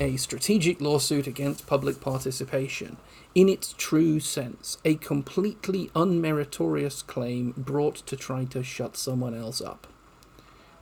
A 0.00 0.16
strategic 0.16 0.80
lawsuit 0.80 1.26
against 1.26 1.66
public 1.66 2.00
participation. 2.00 2.96
In 3.34 3.48
its 3.48 3.74
true 3.76 4.20
sense, 4.20 4.78
a 4.84 4.96
completely 4.96 5.88
unmeritorious 5.94 7.06
claim 7.06 7.54
brought 7.56 7.96
to 8.06 8.16
try 8.16 8.44
to 8.46 8.62
shut 8.62 8.96
someone 8.96 9.34
else 9.34 9.60
up. 9.60 9.86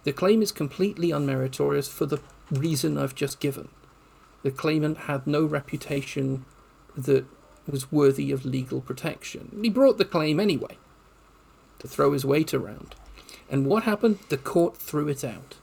The 0.05 0.13
claim 0.13 0.43
is 0.43 0.53
completely 0.53 1.09
unmeritorious 1.09 1.89
for 1.91 2.07
the 2.07 2.21
reason 2.51 2.97
I've 2.97 3.15
just 3.15 3.41
given. 3.41 3.69
The 4.43 4.51
claimant 4.51 4.99
had 4.99 5.27
no 5.27 5.45
reputation 5.45 6.45
that 6.97 7.27
was 7.67 7.93
worthy 7.93 8.33
of 8.33 8.45
legal 8.45 8.81
protection. 8.81 9.59
He 9.63 9.69
brought 9.69 9.99
the 9.99 10.05
claim 10.05 10.41
anyway, 10.41 10.79
to 11.79 11.89
throw 11.89 12.13
his 12.13 12.25
weight 12.25 12.55
around. 12.55 12.95
And 13.51 13.67
what 13.67 13.83
happened? 13.85 14.19
The 14.29 14.39
court 14.39 14.77
threw 14.77 15.09
it 15.09 15.25
out. 15.25 15.57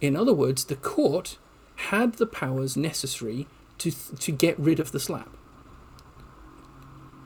In 0.00 0.16
other 0.16 0.34
words, 0.34 0.64
the 0.64 0.76
court 0.76 1.36
had 1.76 2.14
the 2.14 2.26
powers 2.26 2.76
necessary 2.76 3.46
to, 3.78 3.90
to 3.90 4.32
get 4.32 4.58
rid 4.58 4.80
of 4.80 4.92
the 4.92 5.00
slap. 5.00 5.30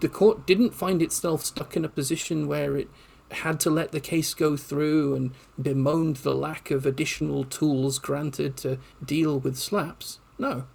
The 0.00 0.08
court 0.08 0.46
didn't 0.46 0.74
find 0.74 1.02
itself 1.02 1.44
stuck 1.44 1.76
in 1.76 1.84
a 1.84 1.88
position 1.88 2.46
where 2.46 2.76
it 2.76 2.88
had 3.30 3.58
to 3.60 3.70
let 3.70 3.92
the 3.92 4.00
case 4.00 4.34
go 4.34 4.56
through 4.56 5.14
and 5.14 5.32
bemoaned 5.60 6.16
the 6.16 6.34
lack 6.34 6.70
of 6.70 6.86
additional 6.86 7.44
tools 7.44 7.98
granted 7.98 8.56
to 8.58 8.78
deal 9.04 9.38
with 9.38 9.56
slaps. 9.56 10.20
No. 10.38 10.66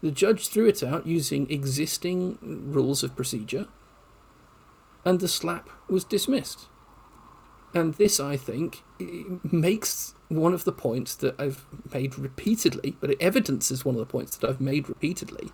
The 0.00 0.10
judge 0.10 0.48
threw 0.48 0.66
it 0.66 0.82
out 0.82 1.06
using 1.06 1.50
existing 1.50 2.38
rules 2.42 3.02
of 3.02 3.16
procedure, 3.16 3.66
and 5.04 5.18
the 5.18 5.28
slap 5.28 5.68
was 5.88 6.04
dismissed. 6.04 6.66
And 7.74 7.94
this, 7.94 8.20
I 8.20 8.36
think, 8.36 8.82
makes 9.42 10.14
one 10.28 10.54
of 10.54 10.64
the 10.64 10.72
points 10.72 11.14
that 11.16 11.38
I've 11.38 11.66
made 11.92 12.18
repeatedly, 12.18 12.96
but 13.00 13.10
it 13.10 13.20
evidences 13.20 13.84
one 13.84 13.96
of 13.96 13.98
the 13.98 14.06
points 14.06 14.36
that 14.36 14.48
I've 14.48 14.60
made 14.60 14.88
repeatedly 14.88 15.50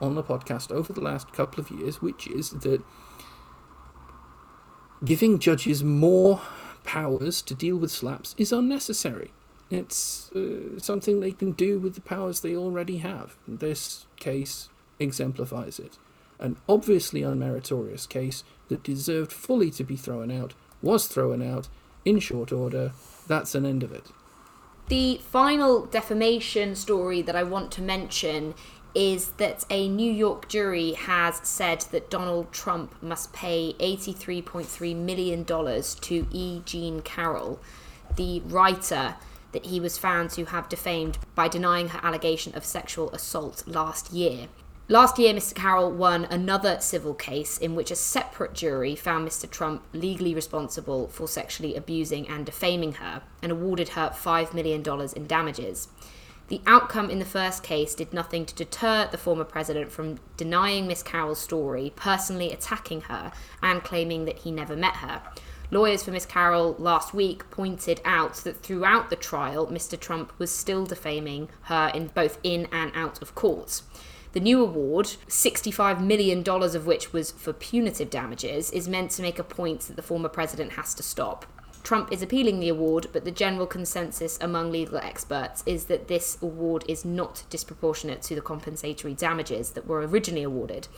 on 0.00 0.14
the 0.14 0.22
podcast 0.22 0.70
over 0.72 0.92
the 0.92 1.00
last 1.00 1.32
couple 1.32 1.60
of 1.60 1.70
years, 1.70 2.00
which 2.00 2.26
is 2.28 2.50
that 2.50 2.82
giving 5.04 5.38
judges 5.38 5.82
more 5.82 6.40
powers 6.84 7.42
to 7.42 7.54
deal 7.54 7.76
with 7.76 7.90
slaps 7.90 8.34
is 8.38 8.52
unnecessary. 8.52 9.30
It's 9.70 10.30
uh, 10.32 10.78
something 10.78 11.20
they 11.20 11.32
can 11.32 11.52
do 11.52 11.78
with 11.78 11.94
the 11.94 12.00
powers 12.00 12.40
they 12.40 12.54
already 12.54 12.98
have. 12.98 13.36
This 13.48 14.06
case 14.16 14.68
exemplifies 14.98 15.78
it. 15.78 15.98
An 16.38 16.56
obviously 16.68 17.22
unmeritorious 17.22 18.08
case 18.08 18.44
that 18.68 18.82
deserved 18.82 19.32
fully 19.32 19.70
to 19.72 19.84
be 19.84 19.96
thrown 19.96 20.30
out 20.30 20.54
was 20.82 21.06
thrown 21.06 21.40
out 21.42 21.68
in 22.04 22.18
short 22.18 22.52
order. 22.52 22.92
That's 23.26 23.54
an 23.54 23.64
end 23.64 23.82
of 23.82 23.92
it. 23.92 24.10
The 24.88 25.18
final 25.18 25.86
defamation 25.86 26.74
story 26.74 27.22
that 27.22 27.36
I 27.36 27.44
want 27.44 27.70
to 27.72 27.82
mention 27.82 28.54
is 28.94 29.32
that 29.32 29.64
a 29.70 29.88
New 29.88 30.10
York 30.10 30.48
jury 30.48 30.92
has 30.92 31.40
said 31.42 31.80
that 31.92 32.10
Donald 32.10 32.52
Trump 32.52 32.94
must 33.02 33.32
pay 33.32 33.74
$83.3 33.80 34.96
million 34.96 35.44
to 35.44 36.26
E. 36.30 36.62
Jean 36.64 37.00
Carroll, 37.00 37.60
the 38.16 38.40
writer 38.40 39.16
that 39.52 39.66
he 39.66 39.80
was 39.80 39.98
found 39.98 40.30
to 40.30 40.46
have 40.46 40.68
defamed 40.68 41.18
by 41.34 41.48
denying 41.48 41.88
her 41.88 42.00
allegation 42.02 42.54
of 42.54 42.64
sexual 42.64 43.10
assault 43.10 43.64
last 43.66 44.12
year. 44.12 44.48
Last 44.88 45.18
year, 45.18 45.32
Mr. 45.32 45.54
Carroll 45.54 45.92
won 45.92 46.24
another 46.24 46.78
civil 46.80 47.14
case 47.14 47.56
in 47.56 47.74
which 47.74 47.90
a 47.90 47.96
separate 47.96 48.52
jury 48.52 48.94
found 48.96 49.26
Mr. 49.26 49.48
Trump 49.48 49.84
legally 49.92 50.34
responsible 50.34 51.08
for 51.08 51.28
sexually 51.28 51.76
abusing 51.76 52.28
and 52.28 52.44
defaming 52.44 52.94
her 52.94 53.22
and 53.42 53.52
awarded 53.52 53.90
her 53.90 54.10
$5 54.10 54.52
million 54.52 54.82
in 55.16 55.26
damages. 55.26 55.88
The 56.52 56.60
outcome 56.66 57.08
in 57.08 57.18
the 57.18 57.24
first 57.24 57.62
case 57.62 57.94
did 57.94 58.12
nothing 58.12 58.44
to 58.44 58.54
deter 58.54 59.08
the 59.10 59.16
former 59.16 59.42
president 59.42 59.90
from 59.90 60.18
denying 60.36 60.86
Miss 60.86 61.02
Carroll's 61.02 61.40
story, 61.40 61.94
personally 61.96 62.52
attacking 62.52 63.00
her, 63.08 63.32
and 63.62 63.82
claiming 63.82 64.26
that 64.26 64.40
he 64.40 64.50
never 64.50 64.76
met 64.76 64.96
her. 64.96 65.22
Lawyers 65.70 66.02
for 66.02 66.10
Miss 66.10 66.26
Carroll 66.26 66.76
last 66.78 67.14
week 67.14 67.50
pointed 67.50 68.02
out 68.04 68.34
that 68.44 68.62
throughout 68.62 69.08
the 69.08 69.16
trial, 69.16 69.66
Mr. 69.68 69.98
Trump 69.98 70.38
was 70.38 70.54
still 70.54 70.84
defaming 70.84 71.48
her 71.62 71.90
in 71.94 72.08
both 72.08 72.38
in 72.42 72.68
and 72.70 72.92
out 72.94 73.22
of 73.22 73.34
court. 73.34 73.80
The 74.32 74.40
new 74.40 74.60
award, 74.60 75.06
$65 75.28 76.02
million 76.02 76.46
of 76.46 76.86
which 76.86 77.14
was 77.14 77.30
for 77.30 77.54
punitive 77.54 78.10
damages, 78.10 78.70
is 78.72 78.86
meant 78.86 79.10
to 79.12 79.22
make 79.22 79.38
a 79.38 79.42
point 79.42 79.80
that 79.88 79.96
the 79.96 80.02
former 80.02 80.28
president 80.28 80.72
has 80.72 80.92
to 80.96 81.02
stop. 81.02 81.46
Trump 81.82 82.12
is 82.12 82.22
appealing 82.22 82.60
the 82.60 82.68
award, 82.68 83.08
but 83.12 83.24
the 83.24 83.30
general 83.30 83.66
consensus 83.66 84.38
among 84.40 84.70
legal 84.70 84.98
experts 84.98 85.62
is 85.66 85.86
that 85.86 86.08
this 86.08 86.38
award 86.40 86.84
is 86.86 87.04
not 87.04 87.44
disproportionate 87.50 88.22
to 88.22 88.34
the 88.34 88.40
compensatory 88.40 89.14
damages 89.14 89.70
that 89.70 89.86
were 89.86 90.06
originally 90.06 90.44
awarded. 90.44 90.88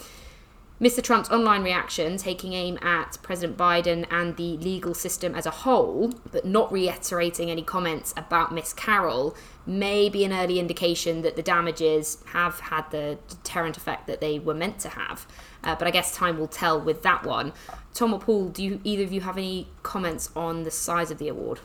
Mr. 0.81 1.01
Trump's 1.01 1.31
online 1.31 1.63
reaction, 1.63 2.17
taking 2.17 2.53
aim 2.53 2.77
at 2.83 3.17
President 3.23 3.57
Biden 3.57 4.05
and 4.11 4.37
the 4.37 4.57
legal 4.57 4.93
system 4.93 5.33
as 5.35 5.47
a 5.47 5.51
whole, 5.51 6.13
but 6.33 6.45
not 6.45 6.71
reiterating 6.73 7.49
any 7.49 7.63
comments 7.63 8.13
about 8.17 8.53
Miss 8.53 8.73
Carroll, 8.73 9.37
may 9.67 10.09
be 10.09 10.25
an 10.25 10.33
early 10.33 10.59
indication 10.59 11.23
that 11.23 11.37
the 11.37 11.43
damages 11.43 12.19
have 12.27 12.59
had 12.59 12.91
the 12.91 13.19
deterrent 13.29 13.77
effect 13.77 14.09
that 14.09 14.21
they 14.21 14.41
were 14.41 14.53
meant 14.53 14.81
to 14.81 14.89
have. 14.89 15.27
Uh, 15.63 15.77
but 15.77 15.87
I 15.87 15.93
guess 15.93 16.15
time 16.15 16.39
will 16.39 16.49
tell 16.49 16.81
with 16.81 17.03
that 17.03 17.25
one. 17.25 17.53
Tom 17.95 18.13
or 18.13 18.19
Paul, 18.19 18.49
do 18.49 18.63
you, 18.63 18.81
either 18.83 19.05
of 19.05 19.13
you 19.13 19.21
have 19.21 19.39
any 19.39 19.69
comments 19.85 20.29
on 20.35 20.65
the 20.65 20.71
size 20.71 21.13
of 21.13 21.19
the 21.19 21.29
award? 21.29 21.61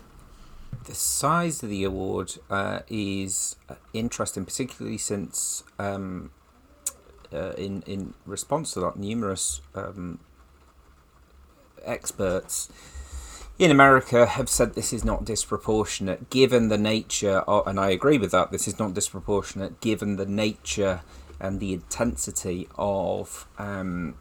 The 0.86 0.94
size 0.94 1.64
of 1.64 1.70
the 1.70 1.84
award 1.84 2.36
uh, 2.50 2.82
is 2.88 3.56
uh, 3.68 3.76
interesting, 3.94 4.46
particularly 4.46 5.00
since 5.00 5.64
um, 5.80 6.32
uh, 7.34 7.54
in 7.58 7.84
in 7.86 8.14
response 8.26 8.74
to 8.74 8.80
that, 8.82 8.96
numerous 8.96 9.62
um, 9.76 10.20
experts 11.84 12.72
in 13.58 13.72
America 13.72 14.26
have 14.26 14.50
said 14.50 14.74
this 14.74 14.94
is 14.94 15.04
not 15.04 15.26
disproportionate 15.26 16.30
given 16.30 16.70
the 16.70 16.78
nature, 16.78 17.40
of, 17.40 17.68
and 17.68 17.80
I 17.80 17.90
agree 17.90 18.18
with 18.18 18.32
that. 18.32 18.52
This 18.52 18.68
is 18.68 18.80
not 18.80 18.94
disproportionate 18.94 19.82
given 19.82 20.16
the 20.16 20.26
nature 20.26 21.02
and 21.40 21.60
the 21.60 21.74
intensity 21.74 22.68
of 22.78 23.48
um, 23.58 24.16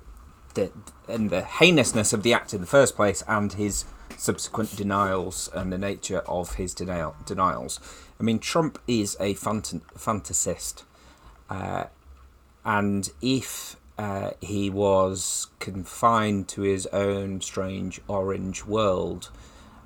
and 1.08 1.30
the 1.30 1.42
heinousness 1.42 2.12
of 2.12 2.22
the 2.22 2.32
act 2.32 2.52
in 2.54 2.60
the 2.60 2.66
first 2.66 2.96
place, 2.96 3.22
and 3.26 3.52
his 3.52 3.84
subsequent 4.16 4.76
denials 4.76 5.48
and 5.54 5.72
the 5.72 5.78
nature 5.78 6.20
of 6.20 6.54
his 6.54 6.74
denial 6.74 7.14
denials. 7.24 7.80
I 8.18 8.22
mean, 8.22 8.38
Trump 8.38 8.78
is 8.86 9.16
a 9.20 9.34
phant- 9.34 9.82
fantasist. 9.96 10.82
Uh, 11.48 11.84
and 12.64 13.10
if 13.22 13.76
uh, 13.96 14.32
he 14.40 14.70
was 14.70 15.48
confined 15.58 16.48
to 16.48 16.62
his 16.62 16.86
own 16.86 17.40
strange 17.40 18.00
orange 18.08 18.64
world, 18.64 19.30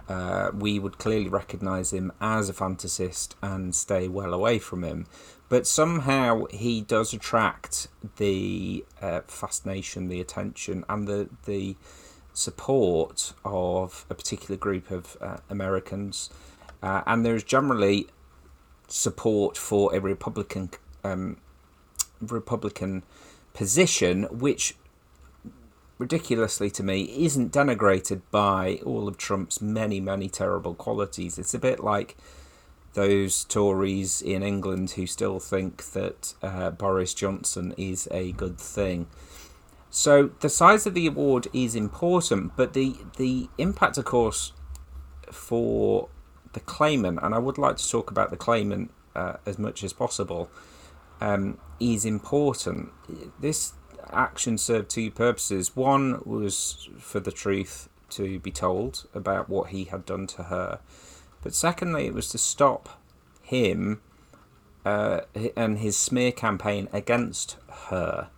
uh, 0.08 0.50
we 0.54 0.78
would 0.78 0.98
clearly 0.98 1.28
recognize 1.28 1.92
him 1.92 2.12
as 2.20 2.48
a 2.48 2.52
fantasist 2.52 3.34
and 3.42 3.74
stay 3.74 4.08
well 4.08 4.34
away 4.34 4.58
from 4.58 4.82
him. 4.82 5.06
But 5.52 5.66
somehow 5.66 6.46
he 6.46 6.80
does 6.80 7.12
attract 7.12 7.88
the 8.16 8.86
uh, 9.02 9.20
fascination, 9.26 10.08
the 10.08 10.18
attention, 10.18 10.82
and 10.88 11.06
the 11.06 11.28
the 11.44 11.76
support 12.32 13.34
of 13.44 14.06
a 14.08 14.14
particular 14.14 14.56
group 14.56 14.90
of 14.90 15.18
uh, 15.20 15.36
Americans, 15.50 16.30
uh, 16.82 17.02
and 17.06 17.22
there's 17.22 17.44
generally 17.44 18.06
support 18.88 19.58
for 19.58 19.94
a 19.94 20.00
Republican 20.00 20.70
um, 21.04 21.36
Republican 22.22 23.02
position, 23.52 24.22
which 24.30 24.74
ridiculously 25.98 26.70
to 26.70 26.82
me 26.82 27.02
isn't 27.26 27.52
denigrated 27.52 28.22
by 28.30 28.80
all 28.86 29.06
of 29.06 29.18
Trump's 29.18 29.60
many, 29.60 30.00
many 30.00 30.30
terrible 30.30 30.74
qualities. 30.74 31.38
It's 31.38 31.52
a 31.52 31.58
bit 31.58 31.80
like 31.80 32.16
those 32.94 33.44
Tories 33.44 34.20
in 34.20 34.42
England 34.42 34.92
who 34.92 35.06
still 35.06 35.40
think 35.40 35.92
that 35.92 36.34
uh, 36.42 36.70
Boris 36.70 37.14
Johnson 37.14 37.74
is 37.76 38.08
a 38.10 38.32
good 38.32 38.58
thing. 38.58 39.06
So 39.90 40.30
the 40.40 40.48
size 40.48 40.86
of 40.86 40.94
the 40.94 41.06
award 41.06 41.48
is 41.52 41.74
important, 41.74 42.56
but 42.56 42.72
the 42.72 42.96
the 43.16 43.48
impact, 43.58 43.98
of 43.98 44.04
course, 44.04 44.52
for 45.30 46.08
the 46.52 46.60
claimant, 46.60 47.18
and 47.22 47.34
I 47.34 47.38
would 47.38 47.58
like 47.58 47.76
to 47.76 47.88
talk 47.88 48.10
about 48.10 48.30
the 48.30 48.36
claimant 48.36 48.90
uh, 49.14 49.34
as 49.44 49.58
much 49.58 49.84
as 49.84 49.92
possible, 49.92 50.50
um, 51.20 51.58
is 51.78 52.04
important. 52.04 52.90
This 53.40 53.74
action 54.10 54.58
served 54.58 54.90
two 54.90 55.10
purposes. 55.10 55.76
One 55.76 56.22
was 56.24 56.88
for 56.98 57.20
the 57.20 57.32
truth 57.32 57.88
to 58.10 58.38
be 58.40 58.50
told 58.50 59.06
about 59.14 59.48
what 59.48 59.70
he 59.70 59.84
had 59.84 60.04
done 60.04 60.26
to 60.28 60.44
her, 60.44 60.80
but 61.42 61.54
secondly, 61.54 62.06
it 62.06 62.14
was 62.14 62.28
to 62.30 62.38
stop 62.38 63.00
him 63.42 64.00
uh, 64.84 65.20
and 65.56 65.78
his 65.78 65.96
smear 65.96 66.32
campaign 66.32 66.88
against 66.92 67.56
her. 67.88 68.28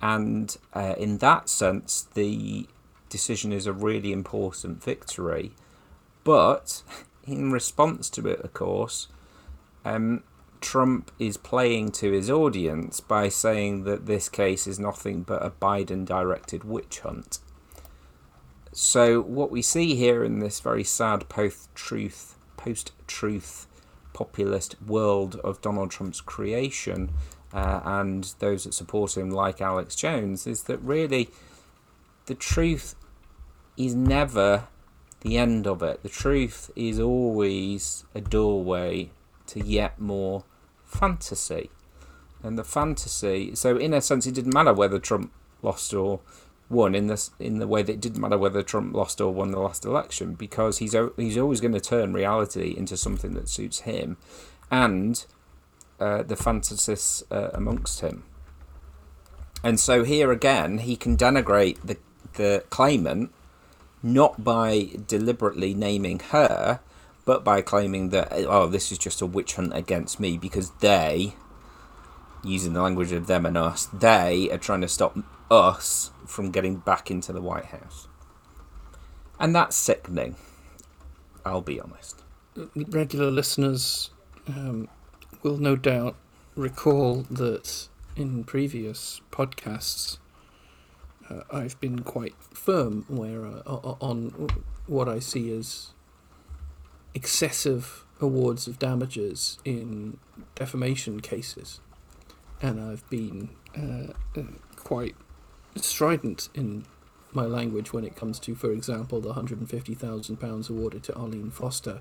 And 0.00 0.56
uh, 0.74 0.94
in 0.98 1.18
that 1.18 1.48
sense, 1.48 2.08
the 2.14 2.66
decision 3.08 3.52
is 3.52 3.66
a 3.66 3.72
really 3.72 4.12
important 4.12 4.82
victory. 4.82 5.52
But 6.24 6.82
in 7.26 7.52
response 7.52 8.10
to 8.10 8.26
it, 8.26 8.40
of 8.40 8.52
course, 8.52 9.08
um, 9.84 10.24
Trump 10.60 11.10
is 11.18 11.36
playing 11.36 11.90
to 11.92 12.12
his 12.12 12.30
audience 12.30 13.00
by 13.00 13.28
saying 13.28 13.84
that 13.84 14.06
this 14.06 14.28
case 14.28 14.66
is 14.66 14.78
nothing 14.78 15.22
but 15.22 15.44
a 15.44 15.50
Biden 15.50 16.04
directed 16.04 16.64
witch 16.64 17.00
hunt. 17.00 17.38
So 18.72 19.20
what 19.20 19.50
we 19.50 19.60
see 19.60 19.94
here 19.94 20.24
in 20.24 20.38
this 20.38 20.60
very 20.60 20.84
sad 20.84 21.28
post 21.28 21.74
truth 21.74 22.36
post 22.56 22.92
truth 23.06 23.66
populist 24.12 24.80
world 24.82 25.36
of 25.36 25.60
Donald 25.60 25.90
Trump's 25.90 26.20
creation 26.20 27.10
uh, 27.52 27.80
and 27.84 28.34
those 28.38 28.64
that 28.64 28.72
support 28.72 29.16
him 29.16 29.30
like 29.30 29.60
Alex 29.60 29.94
Jones 29.94 30.46
is 30.46 30.64
that 30.64 30.78
really 30.78 31.28
the 32.26 32.34
truth 32.34 32.94
is 33.76 33.94
never 33.94 34.68
the 35.20 35.38
end 35.38 35.66
of 35.66 35.82
it. 35.82 36.02
The 36.02 36.08
truth 36.08 36.70
is 36.74 36.98
always 36.98 38.04
a 38.14 38.20
doorway 38.20 39.10
to 39.48 39.60
yet 39.60 40.00
more 40.00 40.44
fantasy. 40.84 41.70
And 42.42 42.58
the 42.58 42.64
fantasy, 42.64 43.54
so 43.54 43.76
in 43.76 43.94
a 43.94 44.00
sense, 44.00 44.26
it 44.26 44.34
didn't 44.34 44.54
matter 44.54 44.72
whether 44.72 44.98
Trump 44.98 45.32
lost 45.62 45.94
or 45.94 46.20
won 46.72 46.94
in 46.94 47.06
this 47.06 47.30
in 47.38 47.58
the 47.58 47.68
way 47.68 47.82
that 47.82 47.92
it 47.92 48.00
didn't 48.00 48.20
matter 48.20 48.38
whether 48.38 48.62
Trump 48.62 48.94
lost 48.94 49.20
or 49.20 49.32
won 49.32 49.50
the 49.50 49.60
last 49.60 49.84
election 49.84 50.34
because 50.34 50.78
he's 50.78 50.96
he's 51.16 51.38
always 51.38 51.60
going 51.60 51.74
to 51.74 51.80
turn 51.80 52.12
reality 52.12 52.74
into 52.76 52.96
something 52.96 53.34
that 53.34 53.48
suits 53.48 53.80
him, 53.80 54.16
and 54.70 55.24
uh, 56.00 56.22
the 56.22 56.34
fantasists 56.34 57.22
uh, 57.30 57.50
amongst 57.52 58.00
him. 58.00 58.24
And 59.62 59.78
so 59.78 60.02
here 60.02 60.32
again, 60.32 60.78
he 60.78 60.96
can 60.96 61.16
denigrate 61.16 61.80
the 61.82 61.98
the 62.34 62.64
claimant 62.70 63.30
not 64.02 64.42
by 64.42 64.88
deliberately 65.06 65.74
naming 65.74 66.18
her, 66.30 66.80
but 67.24 67.44
by 67.44 67.62
claiming 67.62 68.08
that 68.10 68.32
oh 68.32 68.66
this 68.66 68.90
is 68.90 68.98
just 68.98 69.22
a 69.22 69.26
witch 69.26 69.54
hunt 69.54 69.74
against 69.74 70.18
me 70.18 70.36
because 70.36 70.70
they 70.80 71.34
using 72.44 72.72
the 72.72 72.82
language 72.82 73.12
of 73.12 73.28
them 73.28 73.46
and 73.46 73.56
us 73.56 73.86
they 73.92 74.50
are 74.50 74.58
trying 74.58 74.80
to 74.80 74.88
stop 74.88 75.16
us 75.52 76.10
from 76.26 76.50
getting 76.50 76.76
back 76.76 77.10
into 77.10 77.32
the 77.32 77.40
white 77.40 77.66
house 77.66 78.08
and 79.38 79.54
that's 79.54 79.76
sickening 79.76 80.36
I'll 81.44 81.62
be 81.62 81.80
honest. 81.80 82.22
Regular 82.74 83.30
listeners 83.30 84.10
um, 84.46 84.88
will 85.42 85.56
no 85.56 85.76
doubt 85.76 86.16
recall 86.54 87.22
that 87.30 87.88
in 88.16 88.44
previous 88.44 89.20
podcasts, 89.30 90.18
uh, 91.28 91.40
I've 91.50 91.80
been 91.80 92.00
quite 92.00 92.34
firm 92.52 93.04
where 93.08 93.46
uh, 93.46 93.60
on 93.66 94.48
what 94.86 95.08
I 95.08 95.18
see 95.18 95.52
as 95.52 95.90
excessive 97.14 98.04
awards 98.20 98.66
of 98.68 98.78
damages 98.78 99.58
in 99.64 100.18
defamation 100.54 101.20
cases, 101.20 101.80
and 102.60 102.80
I've 102.80 103.08
been 103.08 103.50
uh, 103.76 104.12
uh 104.38 104.44
quite 104.76 105.16
strident 105.76 106.48
in 106.54 106.84
my 107.32 107.44
language 107.44 107.92
when 107.92 108.04
it 108.04 108.14
comes 108.14 108.38
to, 108.40 108.54
for 108.54 108.70
example, 108.72 109.20
the 109.20 109.32
£150,000 109.32 110.70
awarded 110.70 111.02
to 111.04 111.14
Arlene 111.14 111.50
Foster 111.50 112.00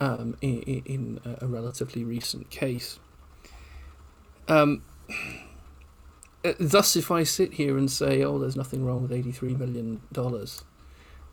um, 0.00 0.36
in, 0.40 0.60
in, 0.84 1.20
a 1.40 1.46
relatively 1.46 2.04
recent 2.04 2.50
case. 2.50 2.98
Um, 4.48 4.82
thus, 6.58 6.96
if 6.96 7.10
I 7.10 7.24
sit 7.24 7.54
here 7.54 7.76
and 7.76 7.90
say, 7.90 8.22
oh, 8.22 8.38
there's 8.38 8.56
nothing 8.56 8.84
wrong 8.84 9.02
with 9.02 9.10
$83 9.10 9.58
million, 9.58 10.00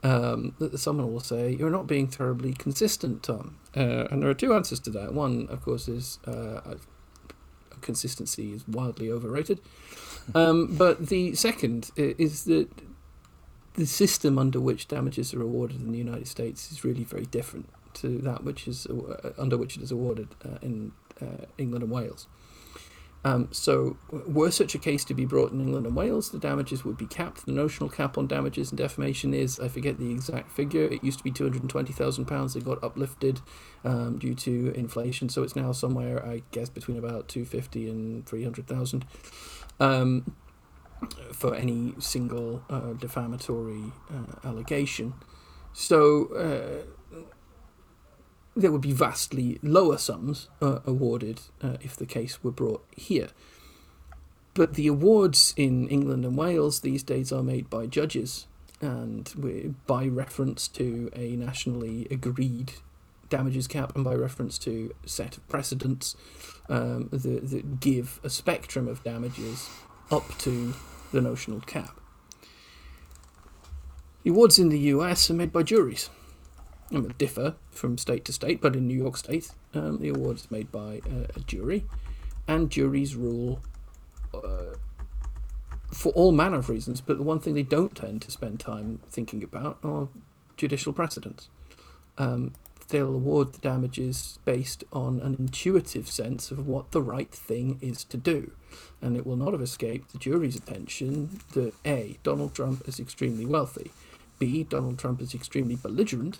um, 0.01 0.55
someone 0.75 1.11
will 1.11 1.19
say, 1.19 1.51
you're 1.51 1.69
not 1.69 1.87
being 1.87 2.07
terribly 2.07 2.53
consistent, 2.53 3.23
Tom. 3.23 3.57
Uh, 3.75 4.07
and 4.11 4.21
there 4.23 4.29
are 4.29 4.35
two 4.35 4.53
answers 4.53 4.79
to 4.81 4.89
that. 4.91 5.13
One, 5.13 5.47
of 5.49 5.61
course, 5.61 5.87
is 5.87 6.19
uh, 6.25 6.75
consistency 7.81 8.53
is 8.53 8.67
wildly 8.67 9.11
overrated. 9.11 9.59
Um, 10.35 10.75
but 10.77 11.07
the 11.07 11.35
second 11.35 11.91
is 11.95 12.45
that 12.45 12.69
the 13.73 13.85
system 13.85 14.37
under 14.37 14.59
which 14.59 14.87
damages 14.87 15.33
are 15.33 15.41
awarded 15.41 15.81
in 15.81 15.91
the 15.91 15.97
United 15.97 16.27
States 16.27 16.71
is 16.71 16.83
really 16.83 17.03
very 17.03 17.25
different 17.25 17.69
to 17.93 18.19
that 18.19 18.43
which 18.43 18.67
is 18.67 18.85
uh, 18.87 19.31
under 19.37 19.57
which 19.57 19.77
it 19.77 19.83
is 19.83 19.91
awarded 19.91 20.29
uh, 20.45 20.57
in 20.61 20.91
uh, 21.21 21.45
England 21.57 21.83
and 21.83 21.91
Wales. 21.91 22.27
Um, 23.25 23.49
so, 23.51 23.97
were 24.11 24.49
such 24.49 24.75
a 24.75 24.77
case 24.77 25.03
to 25.03 25.13
be 25.13 25.25
brought 25.25 25.51
in 25.51 25.59
England 25.59 25.85
and 25.85 25.93
Wales, 25.93 26.31
the 26.31 26.39
damages 26.39 26.85
would 26.85 26.95
be 26.95 27.05
capped. 27.05 27.45
The 27.45 27.51
notional 27.51 27.89
cap 27.89 28.17
on 28.17 28.27
damages 28.27 28.71
and 28.71 28.77
defamation 28.77 29.33
is, 29.33 29.59
I 29.59 29.67
forget 29.67 29.99
the 29.99 30.09
exact 30.09 30.51
figure, 30.51 30.83
it 30.83 31.03
used 31.03 31.17
to 31.17 31.23
be 31.25 31.31
£220,000. 31.31 32.55
It 32.55 32.63
got 32.63 32.81
uplifted 32.81 33.41
um, 33.83 34.19
due 34.19 34.35
to 34.35 34.71
inflation, 34.73 35.27
so 35.27 35.43
it's 35.43 35.55
now 35.55 35.73
somewhere, 35.73 36.25
I 36.25 36.43
guess, 36.51 36.69
between 36.69 36.97
about 36.97 37.27
250 37.27 37.89
and 37.89 38.25
300,000 38.25 39.05
um, 39.79 40.35
for 41.33 41.55
any 41.55 41.93
single 41.99 42.63
uh, 42.69 42.93
defamatory 42.93 43.91
uh, 44.11 44.47
allegation. 44.47 45.13
So, 45.73 46.25
uh, 46.35 47.23
there 48.55 48.71
would 48.71 48.81
be 48.81 48.91
vastly 48.91 49.59
lower 49.61 49.97
sums 49.97 50.49
uh, 50.61 50.79
awarded 50.85 51.41
uh, 51.61 51.77
if 51.81 51.95
the 51.95 52.05
case 52.05 52.43
were 52.43 52.51
brought 52.51 52.85
here. 52.95 53.29
But 54.53 54.73
the 54.73 54.87
awards 54.87 55.53
in 55.55 55.87
England 55.87 56.25
and 56.25 56.35
Wales 56.35 56.81
these 56.81 57.03
days 57.03 57.31
are 57.31 57.43
made 57.43 57.69
by 57.69 57.85
judges 57.85 58.47
and 58.81 59.77
by 59.87 60.07
reference 60.07 60.67
to 60.69 61.09
a 61.15 61.35
nationally 61.35 62.07
agreed 62.09 62.73
damages 63.29 63.67
cap 63.67 63.95
and 63.95 64.03
by 64.03 64.15
reference 64.15 64.57
to 64.57 64.93
set 65.05 65.37
of 65.37 65.47
precedents 65.47 66.15
um, 66.69 67.09
that, 67.11 67.49
that 67.49 67.79
give 67.79 68.19
a 68.23 68.29
spectrum 68.29 68.87
of 68.87 69.03
damages 69.03 69.69
up 70.11 70.37
to 70.39 70.73
the 71.11 71.21
notional 71.21 71.59
cap. 71.61 71.99
The 74.23 74.29
awards 74.29 74.59
in 74.59 74.69
the 74.69 74.79
US 74.79 75.29
are 75.29 75.33
made 75.33 75.51
by 75.51 75.63
juries 75.63 76.09
um, 76.93 77.07
differ 77.17 77.55
from 77.71 77.97
state 77.97 78.25
to 78.25 78.33
state, 78.33 78.61
but 78.61 78.75
in 78.75 78.87
New 78.87 78.97
York 78.97 79.17
State, 79.17 79.51
um, 79.73 79.99
the 79.99 80.09
award 80.09 80.37
is 80.37 80.51
made 80.51 80.71
by 80.71 81.01
a, 81.05 81.37
a 81.37 81.39
jury, 81.45 81.85
and 82.47 82.69
juries 82.69 83.15
rule 83.15 83.61
uh, 84.33 84.75
for 85.91 86.11
all 86.13 86.31
manner 86.31 86.57
of 86.57 86.69
reasons. 86.69 87.01
But 87.01 87.17
the 87.17 87.23
one 87.23 87.39
thing 87.39 87.53
they 87.53 87.63
don't 87.63 87.95
tend 87.95 88.21
to 88.23 88.31
spend 88.31 88.59
time 88.59 88.99
thinking 89.09 89.43
about 89.43 89.77
are 89.83 90.07
judicial 90.57 90.93
precedents. 90.93 91.49
Um, 92.17 92.53
they'll 92.89 93.13
award 93.13 93.53
the 93.53 93.59
damages 93.59 94.39
based 94.45 94.83
on 94.91 95.19
an 95.19 95.35
intuitive 95.39 96.07
sense 96.07 96.51
of 96.51 96.67
what 96.67 96.91
the 96.91 97.01
right 97.01 97.31
thing 97.31 97.77
is 97.81 98.03
to 98.05 98.17
do. 98.17 98.51
And 99.01 99.15
it 99.15 99.25
will 99.25 99.35
not 99.35 99.53
have 99.53 99.61
escaped 99.61 100.11
the 100.11 100.17
jury's 100.17 100.55
attention 100.55 101.39
that 101.53 101.73
A, 101.85 102.17
Donald 102.23 102.53
Trump 102.53 102.87
is 102.87 102.99
extremely 102.99 103.45
wealthy, 103.45 103.91
B, 104.37 104.63
Donald 104.63 104.97
Trump 104.97 105.21
is 105.21 105.33
extremely 105.33 105.75
belligerent, 105.75 106.39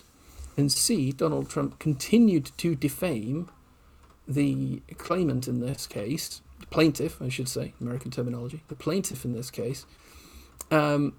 and 0.58 0.72
C, 0.72 1.12
Donald 1.12 1.50
Trump 1.50 1.80
continued 1.80 2.52
to 2.58 2.76
defame 2.76 3.50
the 4.28 4.82
claimant 4.98 5.48
in 5.48 5.60
this 5.60 5.88
case, 5.88 6.42
the 6.60 6.68
plaintiff, 6.68 7.22
I 7.22 7.30
should 7.30 7.50
say, 7.50 7.74
American 7.82 8.12
terminology, 8.12 8.64
the 8.68 8.76
plaintiff 8.76 9.26
in 9.26 9.34
this 9.34 9.50
case, 9.50 9.86
um, 10.72 11.16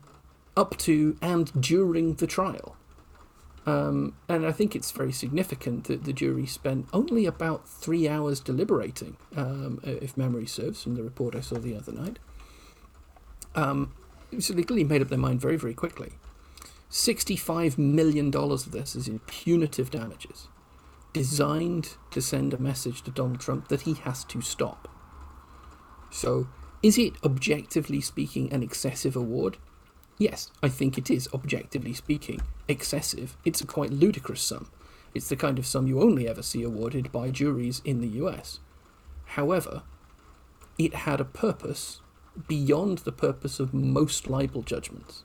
up 0.56 0.76
to 0.78 1.16
and 1.22 1.50
during 1.60 2.14
the 2.14 2.26
trial. 2.26 2.76
Um, 3.66 4.14
and 4.28 4.46
I 4.46 4.52
think 4.52 4.74
it's 4.74 4.90
very 4.90 5.12
significant 5.12 5.84
that 5.84 6.04
the 6.04 6.12
jury 6.12 6.46
spent 6.46 6.88
only 6.92 7.26
about 7.26 7.68
three 7.68 8.08
hours 8.08 8.40
deliberating, 8.40 9.16
um, 9.36 9.80
if 9.84 10.16
memory 10.16 10.46
serves, 10.46 10.82
from 10.82 10.94
the 10.94 11.02
report 11.02 11.36
I 11.36 11.40
saw 11.40 11.58
the 11.58 11.76
other 11.76 11.92
night. 11.92 12.18
Um, 13.54 13.92
so 14.38 14.54
they 14.54 14.62
clearly 14.62 14.84
made 14.84 15.02
up 15.02 15.08
their 15.08 15.18
mind 15.18 15.40
very, 15.40 15.56
very 15.56 15.74
quickly. 15.74 16.12
$65 16.90 17.78
million 17.78 18.34
of 18.34 18.72
this 18.72 18.96
is 18.96 19.06
in 19.06 19.20
punitive 19.20 19.90
damages, 19.90 20.48
designed 21.12 21.96
to 22.10 22.20
send 22.20 22.54
a 22.54 22.58
message 22.58 23.02
to 23.02 23.10
Donald 23.10 23.40
Trump 23.40 23.68
that 23.68 23.82
he 23.82 23.94
has 23.94 24.24
to 24.24 24.40
stop. 24.40 24.88
So, 26.10 26.48
is 26.82 26.98
it 26.98 27.12
objectively 27.22 28.00
speaking 28.00 28.52
an 28.52 28.62
excessive 28.62 29.14
award? 29.14 29.58
Yes, 30.20 30.50
I 30.62 30.68
think 30.68 30.98
it 30.98 31.10
is, 31.10 31.30
objectively 31.32 31.94
speaking, 31.94 32.42
excessive. 32.68 33.38
It's 33.42 33.62
a 33.62 33.66
quite 33.66 33.90
ludicrous 33.90 34.42
sum. 34.42 34.70
It's 35.14 35.30
the 35.30 35.34
kind 35.34 35.58
of 35.58 35.64
sum 35.64 35.86
you 35.86 36.02
only 36.02 36.28
ever 36.28 36.42
see 36.42 36.62
awarded 36.62 37.10
by 37.10 37.30
juries 37.30 37.80
in 37.86 38.02
the 38.02 38.22
US. 38.22 38.60
However, 39.24 39.82
it 40.76 40.94
had 40.94 41.22
a 41.22 41.24
purpose 41.24 42.02
beyond 42.46 42.98
the 42.98 43.12
purpose 43.12 43.58
of 43.58 43.72
most 43.72 44.28
libel 44.28 44.60
judgments. 44.60 45.24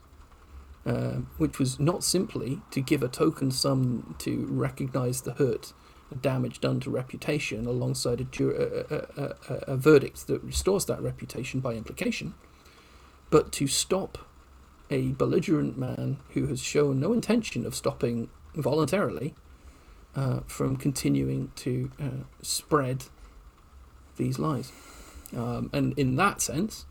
Uh, 0.86 1.22
which 1.36 1.58
was 1.58 1.78
not 1.78 2.02
simply 2.02 2.62
to 2.70 2.80
give 2.80 3.02
a 3.02 3.08
token 3.08 3.50
sum 3.50 4.14
to 4.20 4.46
recognise 4.48 5.22
the 5.22 5.32
hurt, 5.32 5.74
the 6.08 6.14
damage 6.14 6.60
done 6.60 6.80
to 6.80 6.88
reputation, 6.88 7.66
alongside 7.66 8.20
a, 8.20 8.44
a, 8.44 8.46
a, 8.46 8.94
uh, 8.94 9.06
uh, 9.18 9.52
uh, 9.52 9.60
a, 9.66 9.76
verdict 9.76 10.28
that 10.28 10.42
restores 10.44 10.86
that 10.86 11.02
reputation 11.02 11.58
by 11.58 11.74
implication, 11.74 12.34
but 13.30 13.50
to 13.50 13.66
stop 13.66 14.18
a 14.90 15.12
belligerent 15.12 15.76
man 15.76 16.18
who 16.30 16.46
has 16.46 16.60
shown 16.60 17.00
no 17.00 17.12
intention 17.12 17.66
of 17.66 17.74
stopping 17.74 18.28
voluntarily 18.54 19.34
uh, 20.14 20.40
from 20.46 20.76
continuing 20.76 21.52
to 21.56 21.90
uh, 22.00 22.24
spread 22.42 23.04
these 24.16 24.38
lies. 24.38 24.72
Um, 25.36 25.70
and 25.72 25.98
in 25.98 26.16
that 26.16 26.40
sense, 26.40 26.86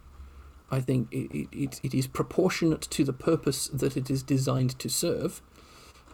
I 0.69 0.79
think 0.79 1.07
it, 1.11 1.47
it, 1.51 1.79
it 1.83 1.93
is 1.93 2.07
proportionate 2.07 2.81
to 2.81 3.03
the 3.03 3.13
purpose 3.13 3.67
that 3.67 3.95
it 3.95 4.09
is 4.09 4.23
designed 4.23 4.77
to 4.79 4.89
serve. 4.89 5.41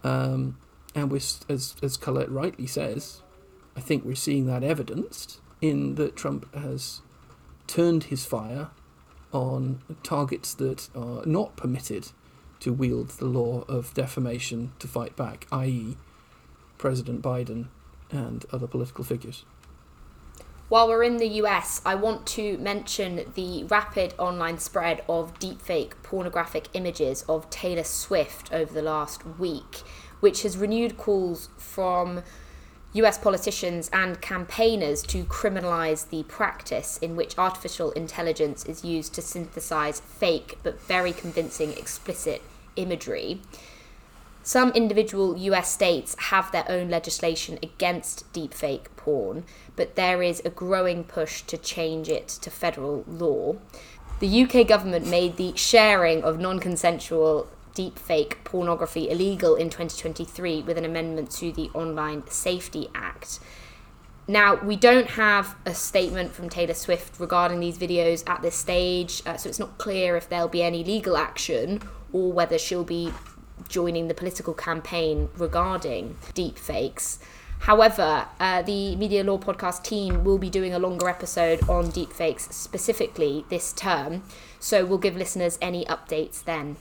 Um, 0.04 0.58
and 0.94 1.12
as, 1.14 1.76
as 1.82 1.98
Colette 1.98 2.30
rightly 2.32 2.68
says, 2.68 3.22
I 3.76 3.80
think 3.80 4.04
we're 4.04 4.16
seeing 4.16 4.46
that 4.48 4.64
evidenced 4.64 5.40
in 5.62 5.96
that 5.96 6.16
Trump 6.16 6.54
has 6.54 7.02
turned 7.68 8.06
his 8.06 8.26
fire 8.26 8.70
on 9.32 9.82
targets 10.04 10.54
that 10.56 10.90
are 10.96 11.26
not 11.26 11.56
permitted 11.56 12.10
to 12.60 12.72
wield 12.72 13.10
the 13.10 13.26
law 13.26 13.64
of 13.68 13.94
defamation 13.94 14.72
to 14.80 14.88
fight 14.88 15.16
back, 15.16 15.48
i.e., 15.52 15.98
President 16.78 17.22
Biden 17.22 17.68
and 18.12 18.46
other 18.52 18.68
political 18.68 19.04
figures. 19.04 19.46
While 20.72 20.88
we're 20.88 21.04
in 21.04 21.18
the 21.18 21.28
US, 21.28 21.82
I 21.86 21.96
want 21.96 22.26
to 22.28 22.58
mention 22.58 23.30
the 23.36 23.66
rapid 23.66 24.14
online 24.18 24.58
spread 24.58 25.04
of 25.10 25.38
deepfake 25.38 25.94
pornographic 26.02 26.70
images 26.74 27.24
of 27.28 27.50
Taylor 27.50 27.84
Swift 27.84 28.54
over 28.54 28.74
the 28.74 28.82
last 28.82 29.26
week, 29.38 29.82
which 30.22 30.44
has 30.44 30.58
renewed 30.58 30.98
calls 30.98 31.50
from 31.58 32.24
US 32.94 33.18
politicians 33.18 33.90
and 33.94 34.20
campaigners 34.20 35.02
to 35.04 35.24
criminalise 35.24 36.10
the 36.10 36.24
practice 36.24 36.98
in 36.98 37.16
which 37.16 37.38
artificial 37.38 37.92
intelligence 37.92 38.66
is 38.66 38.84
used 38.84 39.14
to 39.14 39.22
synthesize 39.22 40.02
fake 40.02 40.58
but 40.62 40.82
very 40.82 41.14
convincing 41.14 41.72
explicit 41.72 42.42
imagery. 42.76 43.42
Some 44.44 44.72
individual 44.72 45.38
US 45.38 45.72
states 45.72 46.16
have 46.18 46.52
their 46.52 46.66
own 46.68 46.90
legislation 46.90 47.60
against 47.64 48.32
deepfake 48.34 48.88
porn, 48.98 49.46
but 49.78 49.96
there 49.96 50.22
is 50.22 50.42
a 50.44 50.50
growing 50.50 51.06
push 51.06 51.44
to 51.44 51.58
change 51.58 52.10
it 52.10 52.28
to 52.28 52.50
federal 52.50 53.06
law. 53.08 53.56
The 54.20 54.44
UK 54.44 54.68
government 54.68 55.08
made 55.08 55.38
the 55.38 55.56
sharing 55.56 56.24
of 56.24 56.40
non 56.40 56.60
consensual 56.60 57.48
deepfake 57.74 58.44
pornography 58.44 59.10
illegal 59.10 59.56
in 59.56 59.70
2023 59.70 60.64
with 60.64 60.78
an 60.78 60.86
amendment 60.86 61.32
to 61.32 61.52
the 61.52 61.70
Online 61.74 62.28
Safety 62.28 62.90
Act. 62.94 63.40
Now, 64.28 64.56
we 64.56 64.76
don't 64.76 65.08
have 65.08 65.56
a 65.66 65.74
statement 65.74 66.32
from 66.34 66.48
Taylor 66.50 66.74
Swift 66.74 67.20
regarding 67.20 67.60
these 67.60 67.78
videos 67.78 68.28
at 68.30 68.42
this 68.42 68.56
stage, 68.56 69.22
uh, 69.26 69.36
so 69.36 69.50
it's 69.50 69.60
not 69.60 69.78
clear 69.78 70.16
if 70.16 70.30
there'll 70.30 70.48
be 70.48 70.64
any 70.64 70.84
legal 70.84 71.18
action 71.18 71.82
or 72.14 72.32
whether 72.32 72.58
she'll 72.58 72.84
be 72.84 73.12
joining 73.68 74.08
the 74.08 74.14
political 74.14 74.54
campaign 74.54 75.30
regarding 75.38 76.16
deepfakes. 76.34 77.18
However, 77.62 78.26
uh, 78.40 78.62
the 78.64 78.96
Media 78.96 79.24
Law 79.24 79.38
Podcast 79.38 79.84
team 79.84 80.24
will 80.24 80.38
be 80.38 80.50
doing 80.50 80.74
a 80.74 80.80
longer 80.80 81.08
episode 81.08 81.62
on 81.70 81.92
deepfakes 81.92 82.52
specifically 82.52 83.46
this 83.50 83.72
term, 83.72 84.24
so 84.60 84.86
we'll 84.86 84.98
give 84.98 85.16
listeners 85.16 85.60
any 85.62 85.86
updates 85.86 86.44
then. 86.44 86.78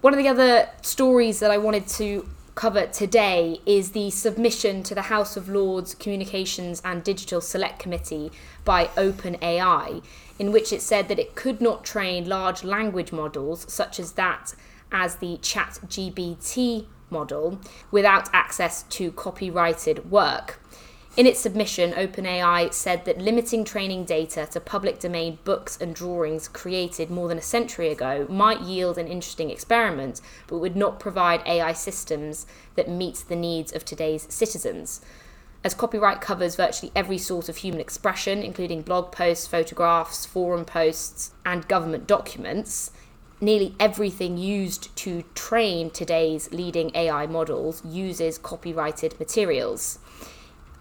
One 0.00 0.14
of 0.14 0.18
the 0.18 0.28
other 0.28 0.70
stories 0.80 1.40
that 1.40 1.50
I 1.50 1.58
wanted 1.58 1.86
to 1.88 2.26
cover 2.54 2.86
today 2.86 3.60
is 3.66 3.90
the 3.90 4.08
submission 4.10 4.82
to 4.84 4.94
the 4.94 5.02
House 5.02 5.36
of 5.36 5.50
Lords 5.50 5.94
Communications 5.94 6.80
and 6.82 7.04
Digital 7.04 7.42
Select 7.42 7.78
Committee 7.78 8.32
by 8.64 8.86
OpenAI, 8.96 10.02
in 10.38 10.52
which 10.52 10.72
it 10.72 10.80
said 10.80 11.08
that 11.08 11.18
it 11.18 11.34
could 11.34 11.60
not 11.60 11.84
train 11.84 12.26
large 12.26 12.64
language 12.64 13.12
models 13.12 13.70
such 13.70 14.00
as 14.00 14.12
that 14.12 14.54
as 14.90 15.16
the 15.16 15.36
ChatGPT 15.36 16.86
model 17.10 17.60
without 17.90 18.30
access 18.32 18.84
to 18.84 19.12
copyrighted 19.12 20.10
work. 20.10 20.59
In 21.16 21.26
its 21.26 21.40
submission, 21.40 21.92
OpenAI 21.92 22.72
said 22.72 23.04
that 23.04 23.18
limiting 23.18 23.64
training 23.64 24.04
data 24.04 24.46
to 24.52 24.60
public 24.60 25.00
domain 25.00 25.38
books 25.42 25.76
and 25.80 25.92
drawings 25.92 26.46
created 26.46 27.10
more 27.10 27.26
than 27.26 27.38
a 27.38 27.42
century 27.42 27.88
ago 27.88 28.26
might 28.30 28.60
yield 28.60 28.96
an 28.96 29.08
interesting 29.08 29.50
experiment, 29.50 30.20
but 30.46 30.58
would 30.58 30.76
not 30.76 31.00
provide 31.00 31.42
AI 31.46 31.72
systems 31.72 32.46
that 32.76 32.88
meet 32.88 33.24
the 33.28 33.34
needs 33.34 33.72
of 33.72 33.84
today's 33.84 34.32
citizens. 34.32 35.00
As 35.64 35.74
copyright 35.74 36.20
covers 36.20 36.54
virtually 36.54 36.92
every 36.94 37.18
sort 37.18 37.48
of 37.48 37.58
human 37.58 37.80
expression, 37.80 38.42
including 38.42 38.82
blog 38.82 39.10
posts, 39.10 39.48
photographs, 39.48 40.24
forum 40.24 40.64
posts, 40.64 41.32
and 41.44 41.66
government 41.66 42.06
documents, 42.06 42.92
nearly 43.40 43.74
everything 43.80 44.38
used 44.38 44.94
to 44.96 45.24
train 45.34 45.90
today's 45.90 46.52
leading 46.52 46.92
AI 46.94 47.26
models 47.26 47.84
uses 47.84 48.38
copyrighted 48.38 49.18
materials. 49.18 49.98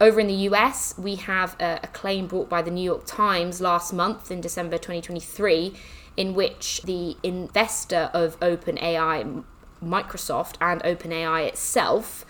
Over 0.02 0.22
in 0.22 0.28
the 0.28 0.48
US, 0.50 0.94
we 0.98 1.16
have 1.16 1.58
a, 1.60 1.82
a, 1.84 1.88
claim 1.88 2.28
brought 2.28 2.48
by 2.48 2.62
the 2.62 2.72
New 2.72 2.84
York 2.84 3.06
Times 3.06 3.60
last 3.60 3.92
month 3.92 4.32
in 4.32 4.40
December 4.40 4.78
2023, 4.78 5.74
in 6.16 6.34
which 6.34 6.82
the 6.84 7.18
investor 7.22 8.10
of 8.14 8.40
OpenAI, 8.40 9.44
Microsoft, 9.84 10.56
and 10.62 10.82
OpenAI 10.84 11.48
itself 11.48 12.26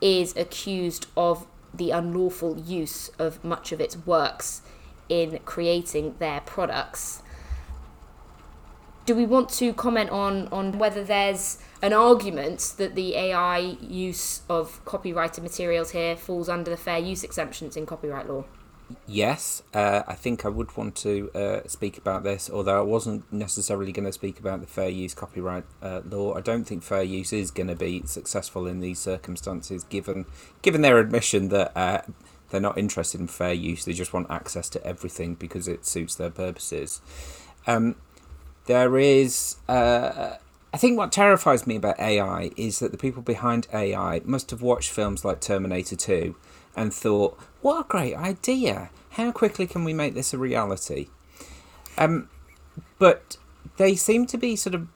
is 0.00 0.36
accused 0.36 1.06
of 1.16 1.46
the 1.72 1.92
unlawful 1.92 2.58
use 2.58 3.08
of 3.20 3.44
much 3.44 3.70
of 3.70 3.80
its 3.80 3.96
works 3.98 4.62
in 5.08 5.38
creating 5.44 6.16
their 6.18 6.40
products. 6.40 7.22
Do 9.06 9.14
we 9.14 9.26
want 9.26 9.48
to 9.50 9.72
comment 9.72 10.10
on 10.10 10.48
on 10.48 10.78
whether 10.78 11.04
there's 11.04 11.58
an 11.82 11.92
argument 11.92 12.74
that 12.78 12.94
the 12.94 13.16
AI 13.16 13.58
use 13.80 14.42
of 14.48 14.82
copyrighted 14.84 15.42
materials 15.42 15.90
here 15.90 16.16
falls 16.16 16.48
under 16.48 16.70
the 16.70 16.76
fair 16.76 16.98
use 16.98 17.24
exemptions 17.24 17.76
in 17.76 17.84
copyright 17.86 18.28
law? 18.28 18.44
Yes, 19.06 19.62
uh, 19.74 20.02
I 20.06 20.14
think 20.14 20.44
I 20.44 20.48
would 20.48 20.76
want 20.76 20.94
to 20.96 21.30
uh, 21.34 21.66
speak 21.66 21.98
about 21.98 22.24
this, 22.24 22.50
although 22.50 22.78
I 22.78 22.82
wasn't 22.82 23.30
necessarily 23.32 23.90
going 23.90 24.04
to 24.04 24.12
speak 24.12 24.38
about 24.38 24.60
the 24.60 24.66
fair 24.66 24.88
use 24.88 25.14
copyright 25.14 25.64
uh, 25.82 26.02
law. 26.08 26.34
I 26.34 26.40
don't 26.40 26.64
think 26.64 26.82
fair 26.82 27.02
use 27.02 27.32
is 27.32 27.50
going 27.50 27.68
to 27.68 27.74
be 27.74 28.02
successful 28.06 28.66
in 28.66 28.80
these 28.80 28.98
circumstances, 28.98 29.84
given 29.84 30.26
given 30.60 30.82
their 30.82 30.98
admission 30.98 31.48
that 31.48 31.72
uh, 31.76 32.02
they're 32.50 32.60
not 32.60 32.78
interested 32.78 33.20
in 33.20 33.28
fair 33.28 33.54
use; 33.54 33.84
they 33.84 33.92
just 33.92 34.12
want 34.12 34.30
access 34.30 34.68
to 34.70 34.86
everything 34.86 35.34
because 35.34 35.66
it 35.68 35.86
suits 35.86 36.14
their 36.14 36.30
purposes. 36.30 37.00
Um, 37.66 37.96
there 38.66 38.98
is. 38.98 39.56
Uh, 39.68 40.36
I 40.72 40.78
think 40.78 40.96
what 40.96 41.12
terrifies 41.12 41.66
me 41.66 41.76
about 41.76 42.00
AI 42.00 42.50
is 42.56 42.78
that 42.78 42.92
the 42.92 42.98
people 42.98 43.22
behind 43.22 43.68
AI 43.74 44.22
must 44.24 44.50
have 44.50 44.62
watched 44.62 44.90
films 44.90 45.24
like 45.24 45.40
Terminator 45.40 45.96
2 45.96 46.34
and 46.74 46.94
thought, 46.94 47.38
what 47.60 47.84
a 47.84 47.88
great 47.88 48.14
idea! 48.14 48.90
How 49.10 49.30
quickly 49.32 49.66
can 49.66 49.84
we 49.84 49.92
make 49.92 50.14
this 50.14 50.32
a 50.32 50.38
reality? 50.38 51.08
Um, 51.98 52.30
but 52.98 53.36
they 53.76 53.94
seem 53.94 54.24
to 54.26 54.38
be 54.38 54.56
sort 54.56 54.74
of 54.74 54.88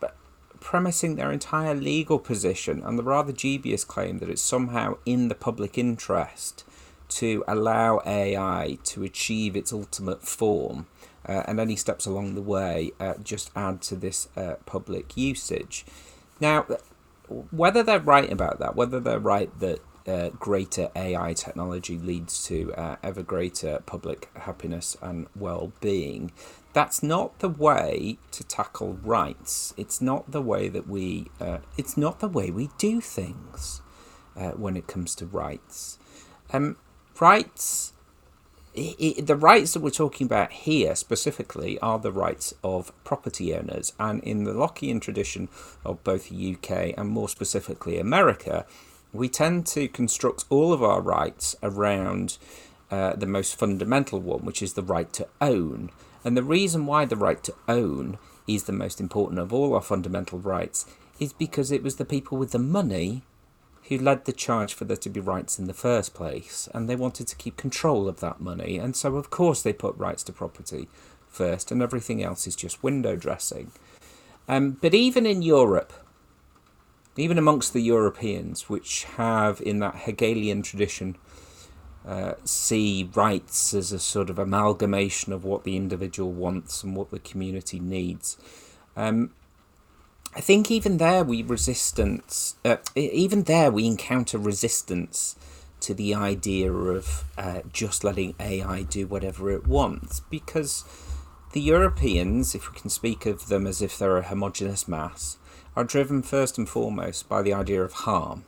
premising 0.61 1.17
their 1.17 1.31
entire 1.31 1.75
legal 1.75 2.19
position 2.19 2.83
on 2.83 2.97
the 2.97 3.03
rather 3.03 3.33
dubious 3.33 3.85
claim 3.85 4.19
that 4.19 4.31
it's 4.31 4.41
somehow 4.41 4.97
in 5.05 5.29
the 5.29 5.35
public 5.35 5.77
interest 5.77 6.65
to 7.09 7.45
allow 7.47 8.01
AI 8.07 8.79
to 8.85 9.05
achieve 9.05 9.55
its 9.55 9.73
ultimate 9.73 10.23
form 10.23 10.87
uh, 11.29 11.43
and 11.47 11.61
any 11.61 11.77
steps 11.77 12.07
along 12.07 12.35
the 12.35 12.43
way 12.43 12.93
uh, 13.01 13.15
just 13.23 13.51
add 13.57 13.83
to 13.83 13.97
this 13.97 14.29
uh, 14.37 14.55
public 14.65 15.17
usage. 15.17 15.85
Now, 16.41 16.67
whether 17.51 17.83
they're 17.83 18.01
right 18.01 18.31
about 18.31 18.59
that, 18.61 18.77
whether 18.77 19.01
they're 19.01 19.19
right 19.19 19.51
that 19.61 19.81
uh, 20.07 20.29
greater 20.31 20.89
AI 20.95 21.33
technology 21.33 21.99
leads 21.99 22.47
to 22.47 22.73
uh, 22.75 22.97
ever 23.03 23.23
greater 23.23 23.83
public 23.87 24.31
happiness 24.37 24.97
and 25.03 25.27
well 25.35 25.73
being, 25.81 26.31
that's 26.73 27.03
not 27.03 27.39
the 27.41 27.49
way 27.49 28.19
to 28.31 28.45
tackle 28.45 28.99
rights. 29.03 29.75
It's 29.77 30.01
not 30.01 30.31
the 30.31 30.43
way 30.43 30.69
that 30.69 30.89
we. 30.89 31.27
Uh, 31.41 31.59
it's 31.77 31.97
not 31.97 32.21
the 32.21 32.29
way 32.29 32.51
we 32.51 32.71
do 32.79 33.01
things 33.01 33.83
when 34.55 34.77
it 34.77 34.87
comes 34.87 35.15
to 35.15 35.25
rights. 35.25 35.99
Um, 36.53 36.77
rights 37.19 37.95
it, 38.77 39.27
the 39.27 39.37
rights 39.37 39.73
that 39.73 39.81
we're 39.81 39.91
talking 39.91 40.27
about 40.27 40.53
here 40.53 40.95
specifically 40.95 41.79
are 41.81 41.99
the 41.99 42.13
rights 42.13 42.55
of 42.63 42.93
property 43.05 43.55
owners. 43.55 43.93
And 43.99 44.23
in 44.23 44.45
the 44.45 44.53
Lockean 44.53 45.01
tradition 45.01 45.49
of 45.85 46.05
both 46.05 46.29
the 46.29 46.55
UK 46.55 46.95
and 46.97 47.09
more 47.09 47.29
specifically 47.29 47.99
America, 47.99 48.67
we 49.13 49.29
tend 49.29 49.67
to 49.69 49.89
construct 49.89 50.45
all 50.51 50.73
of 50.73 50.83
our 50.83 51.01
rights 51.01 51.57
around 51.63 52.39
uh, 52.91 53.15
the 53.17 53.27
most 53.27 53.59
fundamental 53.59 54.21
one, 54.21 54.45
which 54.45 54.63
is 54.63 54.75
the 54.75 54.83
right 54.83 55.13
to 55.15 55.27
own. 55.41 55.91
And 56.25 56.37
the 56.37 56.43
reason 56.43 56.87
why 56.87 57.05
the 57.05 57.17
right 57.17 57.43
to 57.45 57.55
own 57.69 58.19
is 58.47 58.65
the 58.65 58.73
most 58.73 59.01
important 59.01 59.41
of 59.41 59.53
all 59.53 59.75
our 59.75 59.81
fundamental 59.81 60.39
rights 60.39 60.87
is 61.19 61.33
because 61.33 61.73
it 61.73 61.83
was 61.83 61.97
the 61.97 62.05
people 62.05 62.37
with 62.39 62.53
the 62.53 62.59
money 62.59 63.23
who 63.89 63.99
led 63.99 64.25
the 64.25 64.33
charge 64.33 64.75
for 64.75 64.85
there 64.85 64.97
to 64.97 65.09
be 65.09 65.21
rights 65.21 65.59
in 65.59 65.67
the 65.67 65.75
first 65.75 66.15
place, 66.15 66.69
and 66.75 66.89
they 66.89 66.97
wanted 66.97 67.29
to 67.29 67.37
keep 67.37 67.57
control 67.57 68.09
of 68.09 68.21
that 68.21 68.41
money, 68.41 68.79
and 68.79 68.97
so 68.97 69.17
of 69.17 69.31
course 69.31 69.63
they 69.63 69.73
put 69.73 69.97
rights 69.97 70.23
to 70.25 70.33
property 70.33 70.89
first, 71.29 71.71
and 71.71 71.83
everything 71.83 72.23
else 72.23 72.47
is 72.47 72.57
just 72.57 72.83
window 72.83 73.17
dressing. 73.17 73.71
Um, 74.49 74.73
but 74.81 74.95
even 74.95 75.27
in 75.27 75.43
Europe, 75.43 75.93
even 77.17 77.39
amongst 77.39 77.73
the 77.73 77.81
Europeans, 77.81 78.69
which 78.69 79.05
have 79.17 79.61
in 79.61 79.79
that 79.81 79.97
Hegelian 79.97 80.63
tradition 80.63 81.17
uh, 82.07 82.35
see 82.45 83.11
rights 83.15 83.75
as 83.75 83.93
a 83.93 83.99
sort 83.99 84.31
of 84.31 84.39
amalgamation 84.39 85.33
of 85.33 85.45
what 85.45 85.65
the 85.65 85.77
individual 85.77 86.31
wants 86.31 86.85
and 86.85 86.95
what 86.95 87.11
the 87.11 87.19
community 87.19 87.81
needs. 87.81 88.37
Um, 88.97 89.33
I 90.37 90.41
think 90.41 90.71
even 90.71 90.99
there 90.99 91.25
we 91.25 91.43
resistance. 91.43 92.57
Uh, 92.63 92.77
even 92.95 93.45
there 93.45 93.71
we 93.71 93.87
encounter 93.87 94.37
resistance 94.37 95.35
to 95.81 95.95
the 95.95 96.15
idea 96.15 96.71
of 96.71 97.25
uh, 97.39 97.61
just 97.73 98.05
letting 98.05 98.35
AI 98.39 98.83
do 98.83 99.07
whatever 99.07 99.51
it 99.51 99.67
wants 99.67 100.21
because 100.21 100.85
the 101.55 101.61
Europeans, 101.63 102.55
if 102.55 102.71
we 102.71 102.79
can 102.79 102.91
speak 102.91 103.25
of 103.25 103.49
them 103.49 103.67
as 103.67 103.81
if 103.81 103.97
they're 103.99 104.19
a 104.19 104.23
homogenous 104.25 104.87
mass, 104.87 105.39
are 105.75 105.85
driven 105.85 106.21
first 106.21 106.59
and 106.59 106.69
foremost 106.69 107.31
by 107.31 107.41
the 107.41 107.55
idea 107.55 107.83
of 107.83 107.95
harm. 107.95 108.45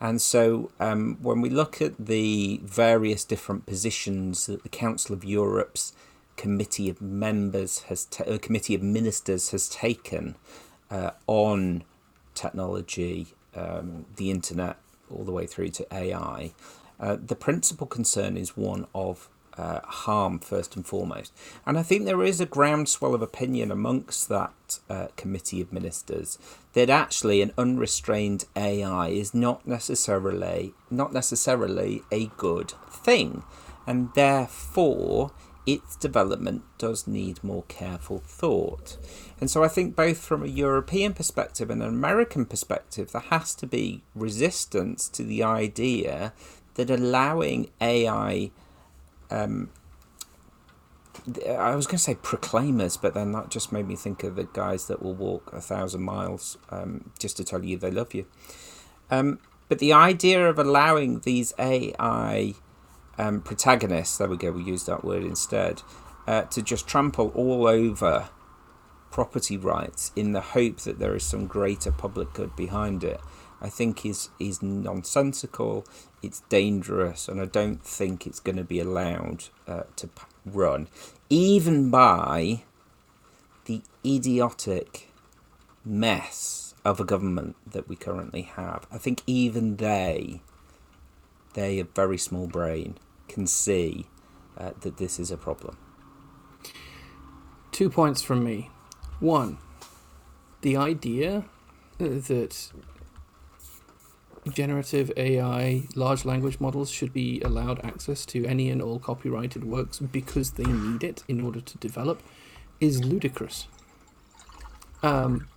And 0.00 0.22
so, 0.22 0.70
um, 0.78 1.18
when 1.20 1.40
we 1.40 1.50
look 1.50 1.82
at 1.82 2.06
the 2.06 2.60
various 2.62 3.24
different 3.24 3.66
positions 3.66 4.46
that 4.46 4.62
the 4.62 4.68
Council 4.68 5.16
of 5.16 5.24
Europe's 5.24 5.92
Committee 6.36 6.88
of 6.88 7.02
Members 7.02 7.80
has, 7.88 8.04
ta- 8.04 8.24
uh, 8.24 8.38
Committee 8.38 8.76
of 8.76 8.82
Ministers 8.82 9.50
has 9.50 9.68
taken 9.68 10.36
uh, 10.90 11.10
on 11.26 11.84
technology, 12.34 13.28
um, 13.54 14.06
the 14.16 14.30
internet, 14.30 14.76
all 15.10 15.24
the 15.24 15.32
way 15.32 15.46
through 15.46 15.68
to 15.68 15.86
AI, 15.92 16.52
uh, 16.98 17.16
the 17.24 17.34
principal 17.34 17.86
concern 17.86 18.36
is 18.36 18.56
one 18.56 18.86
of 18.94 19.28
uh, 19.56 19.80
harm 19.82 20.38
first 20.38 20.76
and 20.76 20.86
foremost. 20.86 21.32
And 21.66 21.78
I 21.78 21.82
think 21.82 22.04
there 22.04 22.22
is 22.22 22.40
a 22.40 22.46
groundswell 22.46 23.14
of 23.14 23.22
opinion 23.22 23.70
amongst 23.70 24.28
that 24.28 24.78
uh, 24.88 25.08
committee 25.16 25.60
of 25.60 25.72
ministers 25.72 26.38
that 26.72 26.88
actually 26.88 27.42
an 27.42 27.52
unrestrained 27.58 28.44
AI 28.56 29.08
is 29.08 29.34
not 29.34 29.66
necessarily 29.66 30.72
not 30.90 31.12
necessarily 31.12 32.02
a 32.10 32.26
good 32.36 32.72
thing, 32.90 33.42
and 33.86 34.10
therefore 34.14 35.32
its 35.66 35.96
development 35.96 36.62
does 36.78 37.06
need 37.06 37.42
more 37.44 37.64
careful 37.64 38.18
thought. 38.18 38.96
And 39.40 39.50
so 39.50 39.62
I 39.62 39.68
think 39.68 39.94
both 39.94 40.18
from 40.18 40.42
a 40.42 40.48
European 40.48 41.12
perspective 41.12 41.70
and 41.70 41.82
an 41.82 41.88
American 41.88 42.46
perspective, 42.46 43.12
there 43.12 43.22
has 43.22 43.54
to 43.56 43.66
be 43.66 44.02
resistance 44.14 45.08
to 45.10 45.22
the 45.22 45.42
idea 45.42 46.32
that 46.74 46.90
allowing 46.90 47.70
AI 47.80 48.50
um, 49.30 49.70
I 51.46 51.74
was 51.74 51.86
going 51.86 51.98
to 51.98 52.02
say 52.02 52.14
proclaimers, 52.14 52.96
but 52.96 53.14
then 53.14 53.32
that 53.32 53.50
just 53.50 53.72
made 53.72 53.86
me 53.86 53.96
think 53.96 54.24
of 54.24 54.36
the 54.36 54.44
guys 54.44 54.86
that 54.86 55.02
will 55.02 55.14
walk 55.14 55.52
a 55.52 55.60
thousand 55.60 56.02
miles 56.02 56.56
um, 56.70 57.10
just 57.18 57.36
to 57.36 57.44
tell 57.44 57.64
you 57.64 57.76
they 57.76 57.90
love 57.90 58.14
you. 58.14 58.26
Um, 59.10 59.38
but 59.68 59.78
the 59.78 59.92
idea 59.92 60.48
of 60.48 60.58
allowing 60.58 61.20
these 61.20 61.52
AI 61.58 62.54
um, 63.20 63.40
protagonists, 63.42 64.16
there 64.16 64.28
we 64.28 64.36
go, 64.36 64.50
we 64.50 64.62
use 64.62 64.84
that 64.84 65.04
word 65.04 65.22
instead, 65.22 65.82
uh, 66.26 66.42
to 66.42 66.62
just 66.62 66.88
trample 66.88 67.30
all 67.34 67.66
over 67.66 68.30
property 69.10 69.58
rights 69.58 70.10
in 70.16 70.32
the 70.32 70.40
hope 70.40 70.78
that 70.80 70.98
there 70.98 71.14
is 71.14 71.24
some 71.24 71.46
greater 71.46 71.92
public 71.92 72.32
good 72.32 72.56
behind 72.56 73.04
it, 73.04 73.20
I 73.60 73.68
think 73.68 74.06
is 74.06 74.30
is 74.38 74.62
nonsensical. 74.62 75.84
It's 76.22 76.40
dangerous, 76.48 77.28
and 77.28 77.40
I 77.40 77.44
don't 77.44 77.82
think 77.84 78.26
it's 78.26 78.40
going 78.40 78.56
to 78.56 78.64
be 78.64 78.80
allowed 78.80 79.44
uh, 79.66 79.82
to 79.96 80.08
run, 80.46 80.88
even 81.28 81.90
by 81.90 82.62
the 83.66 83.82
idiotic 84.04 85.08
mess 85.84 86.74
of 86.84 87.00
a 87.00 87.04
government 87.04 87.56
that 87.70 87.88
we 87.88 87.96
currently 87.96 88.42
have. 88.42 88.86
I 88.90 88.98
think 88.98 89.22
even 89.26 89.76
they, 89.76 90.40
they 91.54 91.76
have 91.78 91.90
very 91.94 92.18
small 92.18 92.46
brain, 92.46 92.96
can 93.32 93.46
see 93.46 94.06
uh, 94.58 94.72
that 94.80 94.96
this 94.98 95.18
is 95.18 95.30
a 95.30 95.36
problem. 95.36 95.76
Two 97.72 97.88
points 97.88 98.22
from 98.22 98.44
me. 98.44 98.70
One, 99.20 99.58
the 100.60 100.76
idea 100.76 101.44
that 101.98 102.72
generative 104.52 105.12
AI 105.16 105.82
large 105.94 106.24
language 106.24 106.58
models 106.60 106.90
should 106.90 107.12
be 107.12 107.40
allowed 107.42 107.84
access 107.84 108.24
to 108.26 108.44
any 108.46 108.70
and 108.70 108.80
all 108.82 108.98
copyrighted 108.98 109.64
works 109.64 109.98
because 109.98 110.52
they 110.52 110.64
need 110.64 111.04
it 111.04 111.22
in 111.28 111.40
order 111.40 111.60
to 111.60 111.78
develop 111.78 112.22
is 112.80 113.04
ludicrous. 113.04 113.68
Um, 115.02 115.48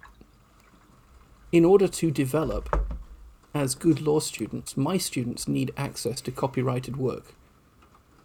in 1.51 1.65
order 1.65 1.87
to 1.87 2.11
develop 2.11 2.93
as 3.53 3.75
good 3.75 4.01
law 4.01 4.19
students, 4.19 4.75
my 4.75 4.97
students 4.97 5.47
need 5.47 5.71
access 5.77 6.19
to 6.21 6.31
copyrighted 6.31 6.97
work. 6.97 7.35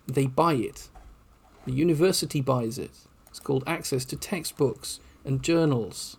They 0.08 0.26
buy 0.26 0.54
it. 0.54 0.88
The 1.66 1.72
university 1.72 2.40
buys 2.40 2.78
it. 2.78 2.90
It's 3.28 3.38
called 3.38 3.62
access 3.66 4.04
to 4.06 4.16
textbooks 4.16 4.98
and 5.24 5.42
journals. 5.42 6.16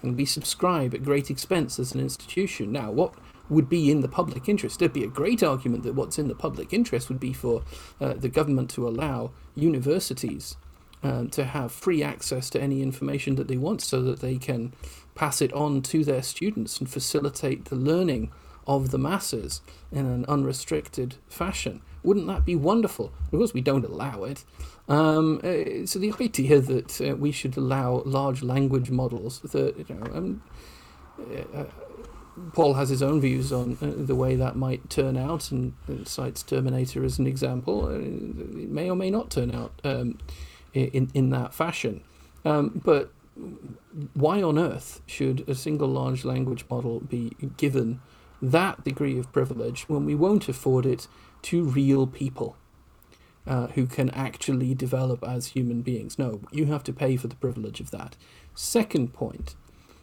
And 0.00 0.16
we 0.16 0.24
subscribe 0.24 0.94
at 0.94 1.02
great 1.02 1.30
expense 1.30 1.78
as 1.78 1.92
an 1.92 2.00
institution. 2.00 2.72
Now, 2.72 2.90
what 2.90 3.14
would 3.48 3.68
be 3.68 3.90
in 3.90 4.00
the 4.00 4.08
public 4.08 4.48
interest. 4.48 4.78
There'd 4.78 4.92
be 4.92 5.04
a 5.04 5.08
great 5.08 5.42
argument 5.42 5.82
that 5.82 5.94
what's 5.94 6.18
in 6.18 6.28
the 6.28 6.34
public 6.34 6.72
interest 6.72 7.08
would 7.08 7.20
be 7.20 7.32
for 7.32 7.62
uh, 8.00 8.14
the 8.14 8.28
government 8.28 8.70
to 8.70 8.88
allow 8.88 9.32
universities 9.54 10.56
um, 11.02 11.28
to 11.30 11.44
have 11.44 11.70
free 11.70 12.02
access 12.02 12.48
to 12.50 12.60
any 12.60 12.82
information 12.82 13.34
that 13.36 13.48
they 13.48 13.58
want 13.58 13.82
so 13.82 14.02
that 14.02 14.20
they 14.20 14.36
can 14.38 14.72
pass 15.14 15.42
it 15.42 15.52
on 15.52 15.82
to 15.82 16.04
their 16.04 16.22
students 16.22 16.78
and 16.78 16.88
facilitate 16.88 17.66
the 17.66 17.76
learning 17.76 18.32
of 18.66 18.90
the 18.90 18.98
masses 18.98 19.60
in 19.92 20.06
an 20.06 20.24
unrestricted 20.26 21.16
fashion. 21.28 21.82
Wouldn't 22.04 22.26
that 22.26 22.44
be 22.44 22.54
wonderful? 22.54 23.12
Of 23.24 23.30
course, 23.30 23.54
we 23.54 23.62
don't 23.62 23.84
allow 23.84 24.24
it. 24.24 24.44
Um, 24.88 25.38
uh, 25.42 25.86
so 25.86 25.98
the 25.98 26.12
idea 26.20 26.60
that 26.60 27.00
uh, 27.00 27.16
we 27.16 27.32
should 27.32 27.56
allow 27.56 28.02
large 28.04 28.42
language 28.42 28.90
models 28.90 29.40
that 29.40 29.88
you 29.88 29.94
know, 29.94 30.14
um, 30.14 30.42
uh, 31.54 31.64
Paul 32.52 32.74
has 32.74 32.90
his 32.90 33.02
own 33.02 33.20
views 33.20 33.52
on 33.52 33.78
uh, 33.80 33.92
the 33.96 34.14
way 34.14 34.36
that 34.36 34.56
might 34.56 34.90
turn 34.90 35.16
out, 35.16 35.50
and 35.50 35.72
uh, 35.88 36.04
cites 36.04 36.42
Terminator 36.42 37.04
as 37.04 37.18
an 37.18 37.26
example. 37.26 37.86
Uh, 37.86 37.98
it 37.98 38.70
may 38.70 38.90
or 38.90 38.96
may 38.96 39.10
not 39.10 39.30
turn 39.30 39.54
out 39.54 39.72
um, 39.82 40.18
in 40.74 41.10
in 41.14 41.30
that 41.30 41.54
fashion. 41.54 42.02
Um, 42.44 42.82
but 42.84 43.10
why 44.12 44.42
on 44.42 44.58
earth 44.58 45.00
should 45.06 45.48
a 45.48 45.54
single 45.54 45.88
large 45.88 46.24
language 46.24 46.64
model 46.68 47.00
be 47.00 47.32
given 47.56 48.00
that 48.42 48.84
degree 48.84 49.18
of 49.18 49.32
privilege 49.32 49.88
when 49.88 50.04
we 50.04 50.14
won't 50.14 50.48
afford 50.48 50.84
it 50.84 51.08
to 51.44 51.64
real 51.64 52.06
people 52.06 52.56
uh, 53.46 53.68
who 53.68 53.86
can 53.86 54.10
actually 54.10 54.74
develop 54.74 55.22
as 55.22 55.48
human 55.48 55.82
beings? 55.82 56.18
No, 56.18 56.40
you 56.50 56.66
have 56.66 56.84
to 56.84 56.92
pay 56.92 57.16
for 57.16 57.28
the 57.28 57.36
privilege 57.36 57.80
of 57.80 57.90
that. 57.90 58.16
Second 58.54 59.12
point 59.12 59.54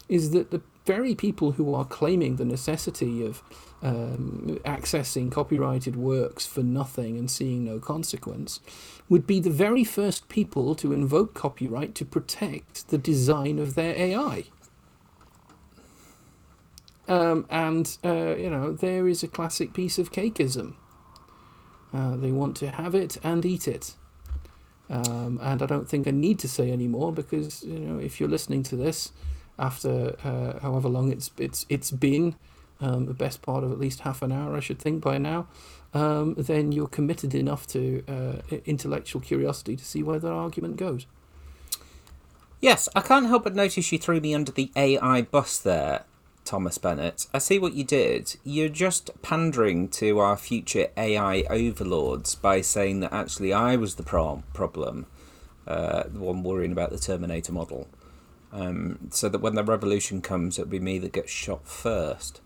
is 0.10 0.32
that 0.32 0.52
the 0.52 0.62
very 0.86 1.16
people 1.16 1.54
who 1.54 1.74
are 1.74 1.86
claiming 1.86 2.36
the 2.36 2.46
necessity 2.46 3.26
of 3.26 3.42
um, 3.82 4.60
accessing 4.66 5.32
copyrighted 5.32 5.96
works 5.96 6.46
for 6.46 6.62
nothing 6.62 7.18
and 7.18 7.30
seeing 7.30 7.64
no 7.66 7.80
consequence 7.80 8.60
would 9.10 9.26
be 9.26 9.40
the 9.40 9.50
very 9.50 9.84
first 9.84 10.28
people 10.28 10.76
to 10.76 10.94
invoke 10.94 11.34
copyright 11.34 11.96
to 11.96 12.06
protect 12.06 12.90
the 12.90 12.98
design 12.98 13.60
of 13.60 13.76
their 13.76 13.96
AI. 13.96 14.46
Um, 17.08 17.46
and, 17.50 17.98
uh, 18.04 18.36
you 18.36 18.50
know, 18.50 18.74
there 18.74 19.08
is 19.08 19.24
a 19.24 19.28
classic 19.28 19.74
piece 19.74 20.00
of 20.00 20.12
cakeism. 20.12 20.76
Uh, 21.94 22.16
they 22.16 22.32
want 22.32 22.56
to 22.58 22.72
have 22.72 22.96
it 22.96 23.18
and 23.24 23.46
eat 23.46 23.68
it. 23.68 23.96
Um, 24.90 25.40
and 25.42 25.62
I 25.62 25.66
don't 25.66 25.88
think 25.88 26.08
I 26.08 26.12
need 26.12 26.40
to 26.40 26.48
say 26.48 26.70
any 26.72 26.88
more 26.88 27.14
because, 27.14 27.64
you 27.64 27.80
know, 27.80 28.00
if 28.00 28.20
you're 28.20 28.30
listening 28.30 28.64
to 28.64 28.76
this, 28.76 29.12
after 29.58 30.16
uh, 30.24 30.60
however 30.60 30.90
long 30.90 31.12
it's 31.12 31.32
it's 31.38 31.66
it's 31.70 31.92
been, 31.92 32.36
um, 32.82 33.06
the 33.06 33.14
best 33.14 33.42
part 33.42 33.64
of 33.64 33.72
at 33.72 33.80
least 33.80 34.02
half 34.02 34.22
an 34.22 34.32
hour, 34.32 34.56
I 34.56 34.60
should 34.60 34.80
think 34.80 35.02
by 35.02 35.18
now, 35.18 35.48
um, 35.94 36.36
then 36.38 36.72
you're 36.72 36.88
committed 36.88 37.34
enough 37.36 37.68
to 37.68 38.04
uh, 38.08 38.56
intellectual 38.66 39.22
curiosity 39.22 39.76
to 39.76 39.86
see 39.86 40.04
where 40.04 40.20
that 40.20 40.32
argument 40.32 40.78
goes. 40.78 41.06
Yes, 42.60 42.88
I 42.96 43.02
can't 43.02 43.28
help 43.28 43.44
but 43.44 43.56
notice 43.56 43.92
you 43.92 43.98
threw 43.98 44.20
me 44.20 44.36
under 44.36 44.52
the 44.52 44.72
AI 44.76 45.24
bus 45.24 45.58
there, 45.58 46.06
Thomas 46.46 46.78
Bennett. 46.78 47.28
I 47.34 47.38
see 47.38 47.60
what 47.60 47.74
you 47.74 47.84
did. 47.84 48.36
You're 48.44 48.70
just 48.70 49.10
pandering 49.22 49.88
to 49.90 50.20
our 50.20 50.38
future 50.38 50.88
AI 50.98 51.44
overlords 51.50 52.36
by 52.36 52.62
saying 52.62 53.00
that 53.02 53.14
actually 53.14 53.54
I 53.54 53.76
was 53.76 53.96
the 53.96 54.04
pro- 54.04 54.44
problem, 54.54 55.06
uh, 55.68 56.04
the 56.08 56.20
one 56.20 56.44
worrying 56.44 56.72
about 56.72 56.90
the 56.90 57.00
Terminator 57.00 57.52
model 57.54 57.88
um, 58.54 59.10
so 59.12 59.30
that 59.30 59.40
when 59.40 59.56
the 59.56 59.64
revolution 59.64 60.22
comes, 60.22 60.60
it'll 60.60 60.70
be 60.70 60.80
me 60.80 61.00
that 61.00 61.14
gets 61.14 61.32
shot 61.32 61.68
first. 61.68 62.42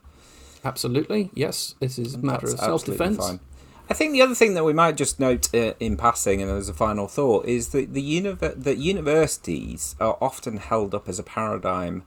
Absolutely, 0.63 1.29
yes. 1.33 1.75
This 1.79 1.99
is 1.99 2.15
a 2.15 2.17
matter 2.19 2.47
of 2.47 2.59
self-defense. 2.59 3.39
I 3.87 3.93
think 3.93 4.13
the 4.13 4.21
other 4.21 4.33
thing 4.33 4.55
that 4.55 4.63
we 4.63 4.73
might 4.73 4.97
just 4.97 5.19
note 5.19 5.53
uh, 5.53 5.73
in 5.79 5.95
passing, 5.95 6.41
and 6.41 6.49
as 6.49 6.69
a 6.69 6.73
final 6.73 7.07
thought, 7.07 7.45
is 7.45 7.69
that 7.69 7.93
the 7.93 8.01
univer- 8.01 8.55
that 8.63 8.77
universities 8.77 9.95
are 9.99 10.17
often 10.19 10.57
held 10.57 10.95
up 10.95 11.07
as 11.07 11.19
a 11.19 11.23
paradigm 11.23 12.03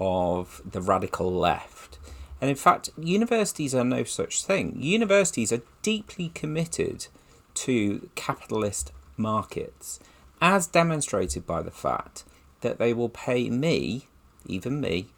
of 0.00 0.62
the 0.68 0.80
radical 0.80 1.30
left. 1.30 1.98
And 2.40 2.48
in 2.48 2.56
fact, 2.56 2.90
universities 2.98 3.74
are 3.74 3.84
no 3.84 4.02
such 4.02 4.44
thing. 4.44 4.74
Universities 4.80 5.52
are 5.52 5.62
deeply 5.82 6.30
committed 6.30 7.08
to 7.54 8.08
capitalist 8.14 8.92
markets, 9.16 10.00
as 10.40 10.66
demonstrated 10.66 11.46
by 11.46 11.62
the 11.62 11.70
fact 11.70 12.24
that 12.62 12.78
they 12.78 12.94
will 12.94 13.10
pay 13.10 13.50
me, 13.50 14.06
even 14.46 14.80
me, 14.80 15.08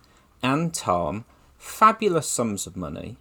and 0.43 0.75
Tom, 0.75 1.25
fabulous 1.59 2.29
sums 2.29 2.67
of 2.67 2.77
money 2.77 3.17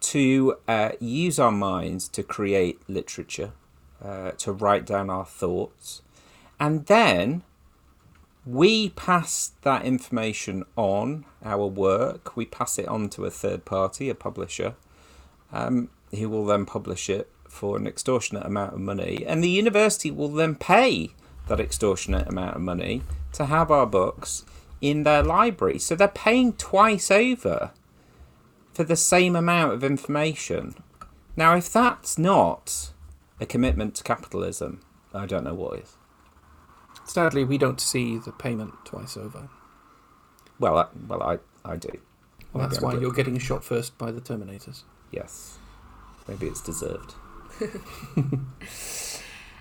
to 0.00 0.56
uh, 0.68 0.90
use 1.00 1.38
our 1.38 1.50
minds 1.50 2.08
to 2.08 2.22
create 2.22 2.80
literature, 2.88 3.52
uh, 4.04 4.32
to 4.32 4.52
write 4.52 4.84
down 4.84 5.10
our 5.10 5.24
thoughts, 5.24 6.02
and 6.60 6.86
then 6.86 7.42
we 8.48 8.88
pass 8.90 9.52
that 9.60 9.84
information 9.84 10.64
on, 10.74 11.26
our 11.44 11.66
work, 11.66 12.34
we 12.34 12.46
pass 12.46 12.78
it 12.78 12.88
on 12.88 13.10
to 13.10 13.26
a 13.26 13.30
third 13.30 13.66
party, 13.66 14.08
a 14.08 14.14
publisher, 14.14 14.74
um, 15.52 15.90
who 16.16 16.30
will 16.30 16.46
then 16.46 16.64
publish 16.64 17.10
it 17.10 17.30
for 17.46 17.76
an 17.76 17.86
extortionate 17.86 18.46
amount 18.46 18.72
of 18.72 18.80
money, 18.80 19.22
and 19.26 19.44
the 19.44 19.50
university 19.50 20.10
will 20.10 20.30
then 20.30 20.54
pay 20.54 21.10
that 21.48 21.60
extortionate 21.60 22.26
amount 22.26 22.56
of 22.56 22.62
money 22.62 23.02
to 23.32 23.44
have 23.44 23.70
our 23.70 23.86
books 23.86 24.46
in 24.80 25.02
their 25.02 25.22
library. 25.22 25.78
So 25.78 25.94
they're 25.94 26.08
paying 26.08 26.54
twice 26.54 27.10
over 27.10 27.72
for 28.72 28.84
the 28.84 28.96
same 28.96 29.36
amount 29.36 29.74
of 29.74 29.84
information. 29.84 30.74
Now, 31.36 31.54
if 31.54 31.70
that's 31.70 32.16
not 32.16 32.92
a 33.40 33.44
commitment 33.44 33.94
to 33.96 34.04
capitalism, 34.04 34.80
I 35.12 35.26
don't 35.26 35.44
know 35.44 35.54
what 35.54 35.80
is. 35.80 35.97
Sadly, 37.08 37.44
we 37.44 37.58
don't 37.58 37.80
see 37.80 38.18
the 38.18 38.32
payment 38.32 38.74
twice 38.84 39.16
over. 39.16 39.48
Well, 40.60 40.78
I, 40.78 40.86
well, 41.06 41.22
I, 41.22 41.38
I 41.64 41.76
do. 41.76 41.98
Well, 42.52 42.68
that's 42.68 42.80
why 42.80 42.94
you're 42.94 43.12
getting 43.12 43.38
shot 43.38 43.64
first 43.64 43.96
by 43.98 44.10
the 44.10 44.20
Terminators. 44.20 44.82
Yes. 45.10 45.58
Maybe 46.26 46.46
it's 46.46 46.60
deserved. 46.60 47.14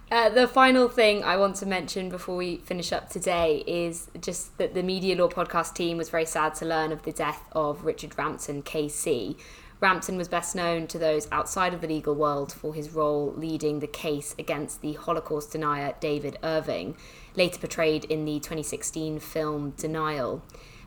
Uh, 0.10 0.30
the 0.30 0.48
final 0.48 0.88
thing 0.88 1.22
I 1.22 1.36
want 1.36 1.58
to 1.58 1.66
mention 1.66 2.08
before 2.08 2.38
we 2.38 2.58
finish 2.60 2.94
up 2.94 3.10
today 3.10 3.62
is 3.68 4.10
just 4.22 4.58
that 4.58 4.74
the 4.74 4.82
Media 4.82 5.18
Law 5.18 5.28
podcast 5.28 5.74
team 5.74 5.98
was 5.98 6.10
very 6.10 6.26
sad 6.26 6.56
to 6.56 6.66
learn 6.66 6.94
of 6.94 7.04
the 7.04 7.12
death 7.12 7.44
of 7.52 7.84
Richard 7.84 8.18
Rampton, 8.18 8.64
KC. 8.64 9.36
Rampton 9.82 10.16
was 10.16 10.30
best 10.30 10.56
known 10.56 10.88
to 10.88 10.98
those 10.98 11.28
outside 11.30 11.74
of 11.74 11.82
the 11.82 11.90
legal 11.90 12.16
world 12.16 12.54
for 12.54 12.74
his 12.74 12.92
role 12.92 13.34
leading 13.36 13.80
the 13.80 13.88
case 13.88 14.34
against 14.40 14.82
the 14.82 14.94
Holocaust 14.94 15.52
denier 15.52 15.94
David 16.00 16.38
Irving, 16.42 16.96
later 17.38 17.60
portrayed 17.60 18.04
in 18.06 18.26
the 18.26 18.40
2016 18.40 19.20
film 19.20 19.72
Denial. 19.78 20.44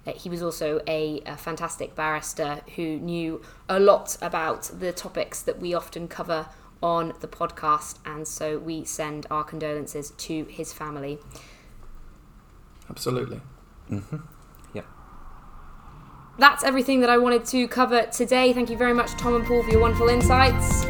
Uh, 0.06 0.12
he 0.12 0.28
was 0.28 0.42
also 0.42 0.80
a, 0.86 1.22
a 1.24 1.36
fantastic 1.36 1.94
barrister 1.94 2.60
who 2.76 2.98
knew 2.98 3.40
a 3.68 3.78
lot 3.78 4.18
about 4.20 4.62
the 4.78 4.92
topics 4.92 5.40
that 5.42 5.58
we 5.58 5.72
often 5.72 6.08
cover 6.08 6.48
on 6.82 7.12
the 7.20 7.28
podcast, 7.28 7.98
and 8.06 8.26
so 8.26 8.58
we 8.58 8.84
send 8.84 9.26
our 9.30 9.44
condolences 9.44 10.10
to 10.12 10.44
his 10.44 10.72
family. 10.72 11.18
Absolutely. 12.88 13.40
Mm-hmm. 13.90 14.16
Yeah. 14.72 14.82
That's 16.38 16.64
everything 16.64 17.00
that 17.00 17.10
I 17.10 17.18
wanted 17.18 17.44
to 17.46 17.68
cover 17.68 18.06
today. 18.06 18.52
Thank 18.54 18.70
you 18.70 18.78
very 18.78 18.94
much, 18.94 19.10
Tom 19.12 19.36
and 19.36 19.44
Paul, 19.44 19.62
for 19.62 19.70
your 19.70 19.80
wonderful 19.80 20.08
insights. 20.08 20.86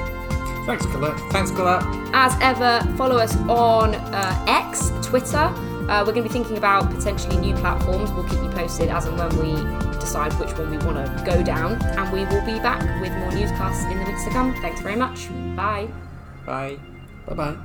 Thanks, 0.66 0.86
Colette. 0.86 1.18
Thanks, 1.32 1.50
Colette. 1.50 1.82
As 2.12 2.36
ever, 2.40 2.80
follow 2.96 3.16
us 3.16 3.36
on 3.48 3.94
uh, 3.94 4.44
X, 4.46 4.92
Twitter. 5.02 5.36
Uh, 5.38 6.04
we're 6.06 6.12
going 6.12 6.22
to 6.22 6.28
be 6.28 6.28
thinking 6.28 6.56
about 6.56 6.88
potentially 6.90 7.36
new 7.36 7.54
platforms. 7.56 8.12
We'll 8.12 8.24
keep 8.24 8.40
you 8.42 8.50
posted 8.50 8.88
as 8.88 9.06
and 9.06 9.18
when 9.18 9.36
we 9.38 9.54
decide 9.98 10.32
which 10.34 10.56
one 10.56 10.70
we 10.70 10.78
want 10.78 10.96
to 11.04 11.24
go 11.24 11.42
down. 11.42 11.82
And 11.82 12.12
we 12.12 12.24
will 12.26 12.44
be 12.44 12.61
back 12.61 12.80
with 13.00 13.12
more 13.18 13.32
newscasts 13.32 13.84
in 13.84 13.98
the 13.98 14.04
weeks 14.04 14.24
to 14.24 14.30
come. 14.30 14.54
Thanks 14.61 14.80
very 14.80 14.96
much. 14.96 15.28
Bye. 15.56 15.88
Bye. 16.46 16.78
Bye 17.26 17.34
bye. 17.34 17.56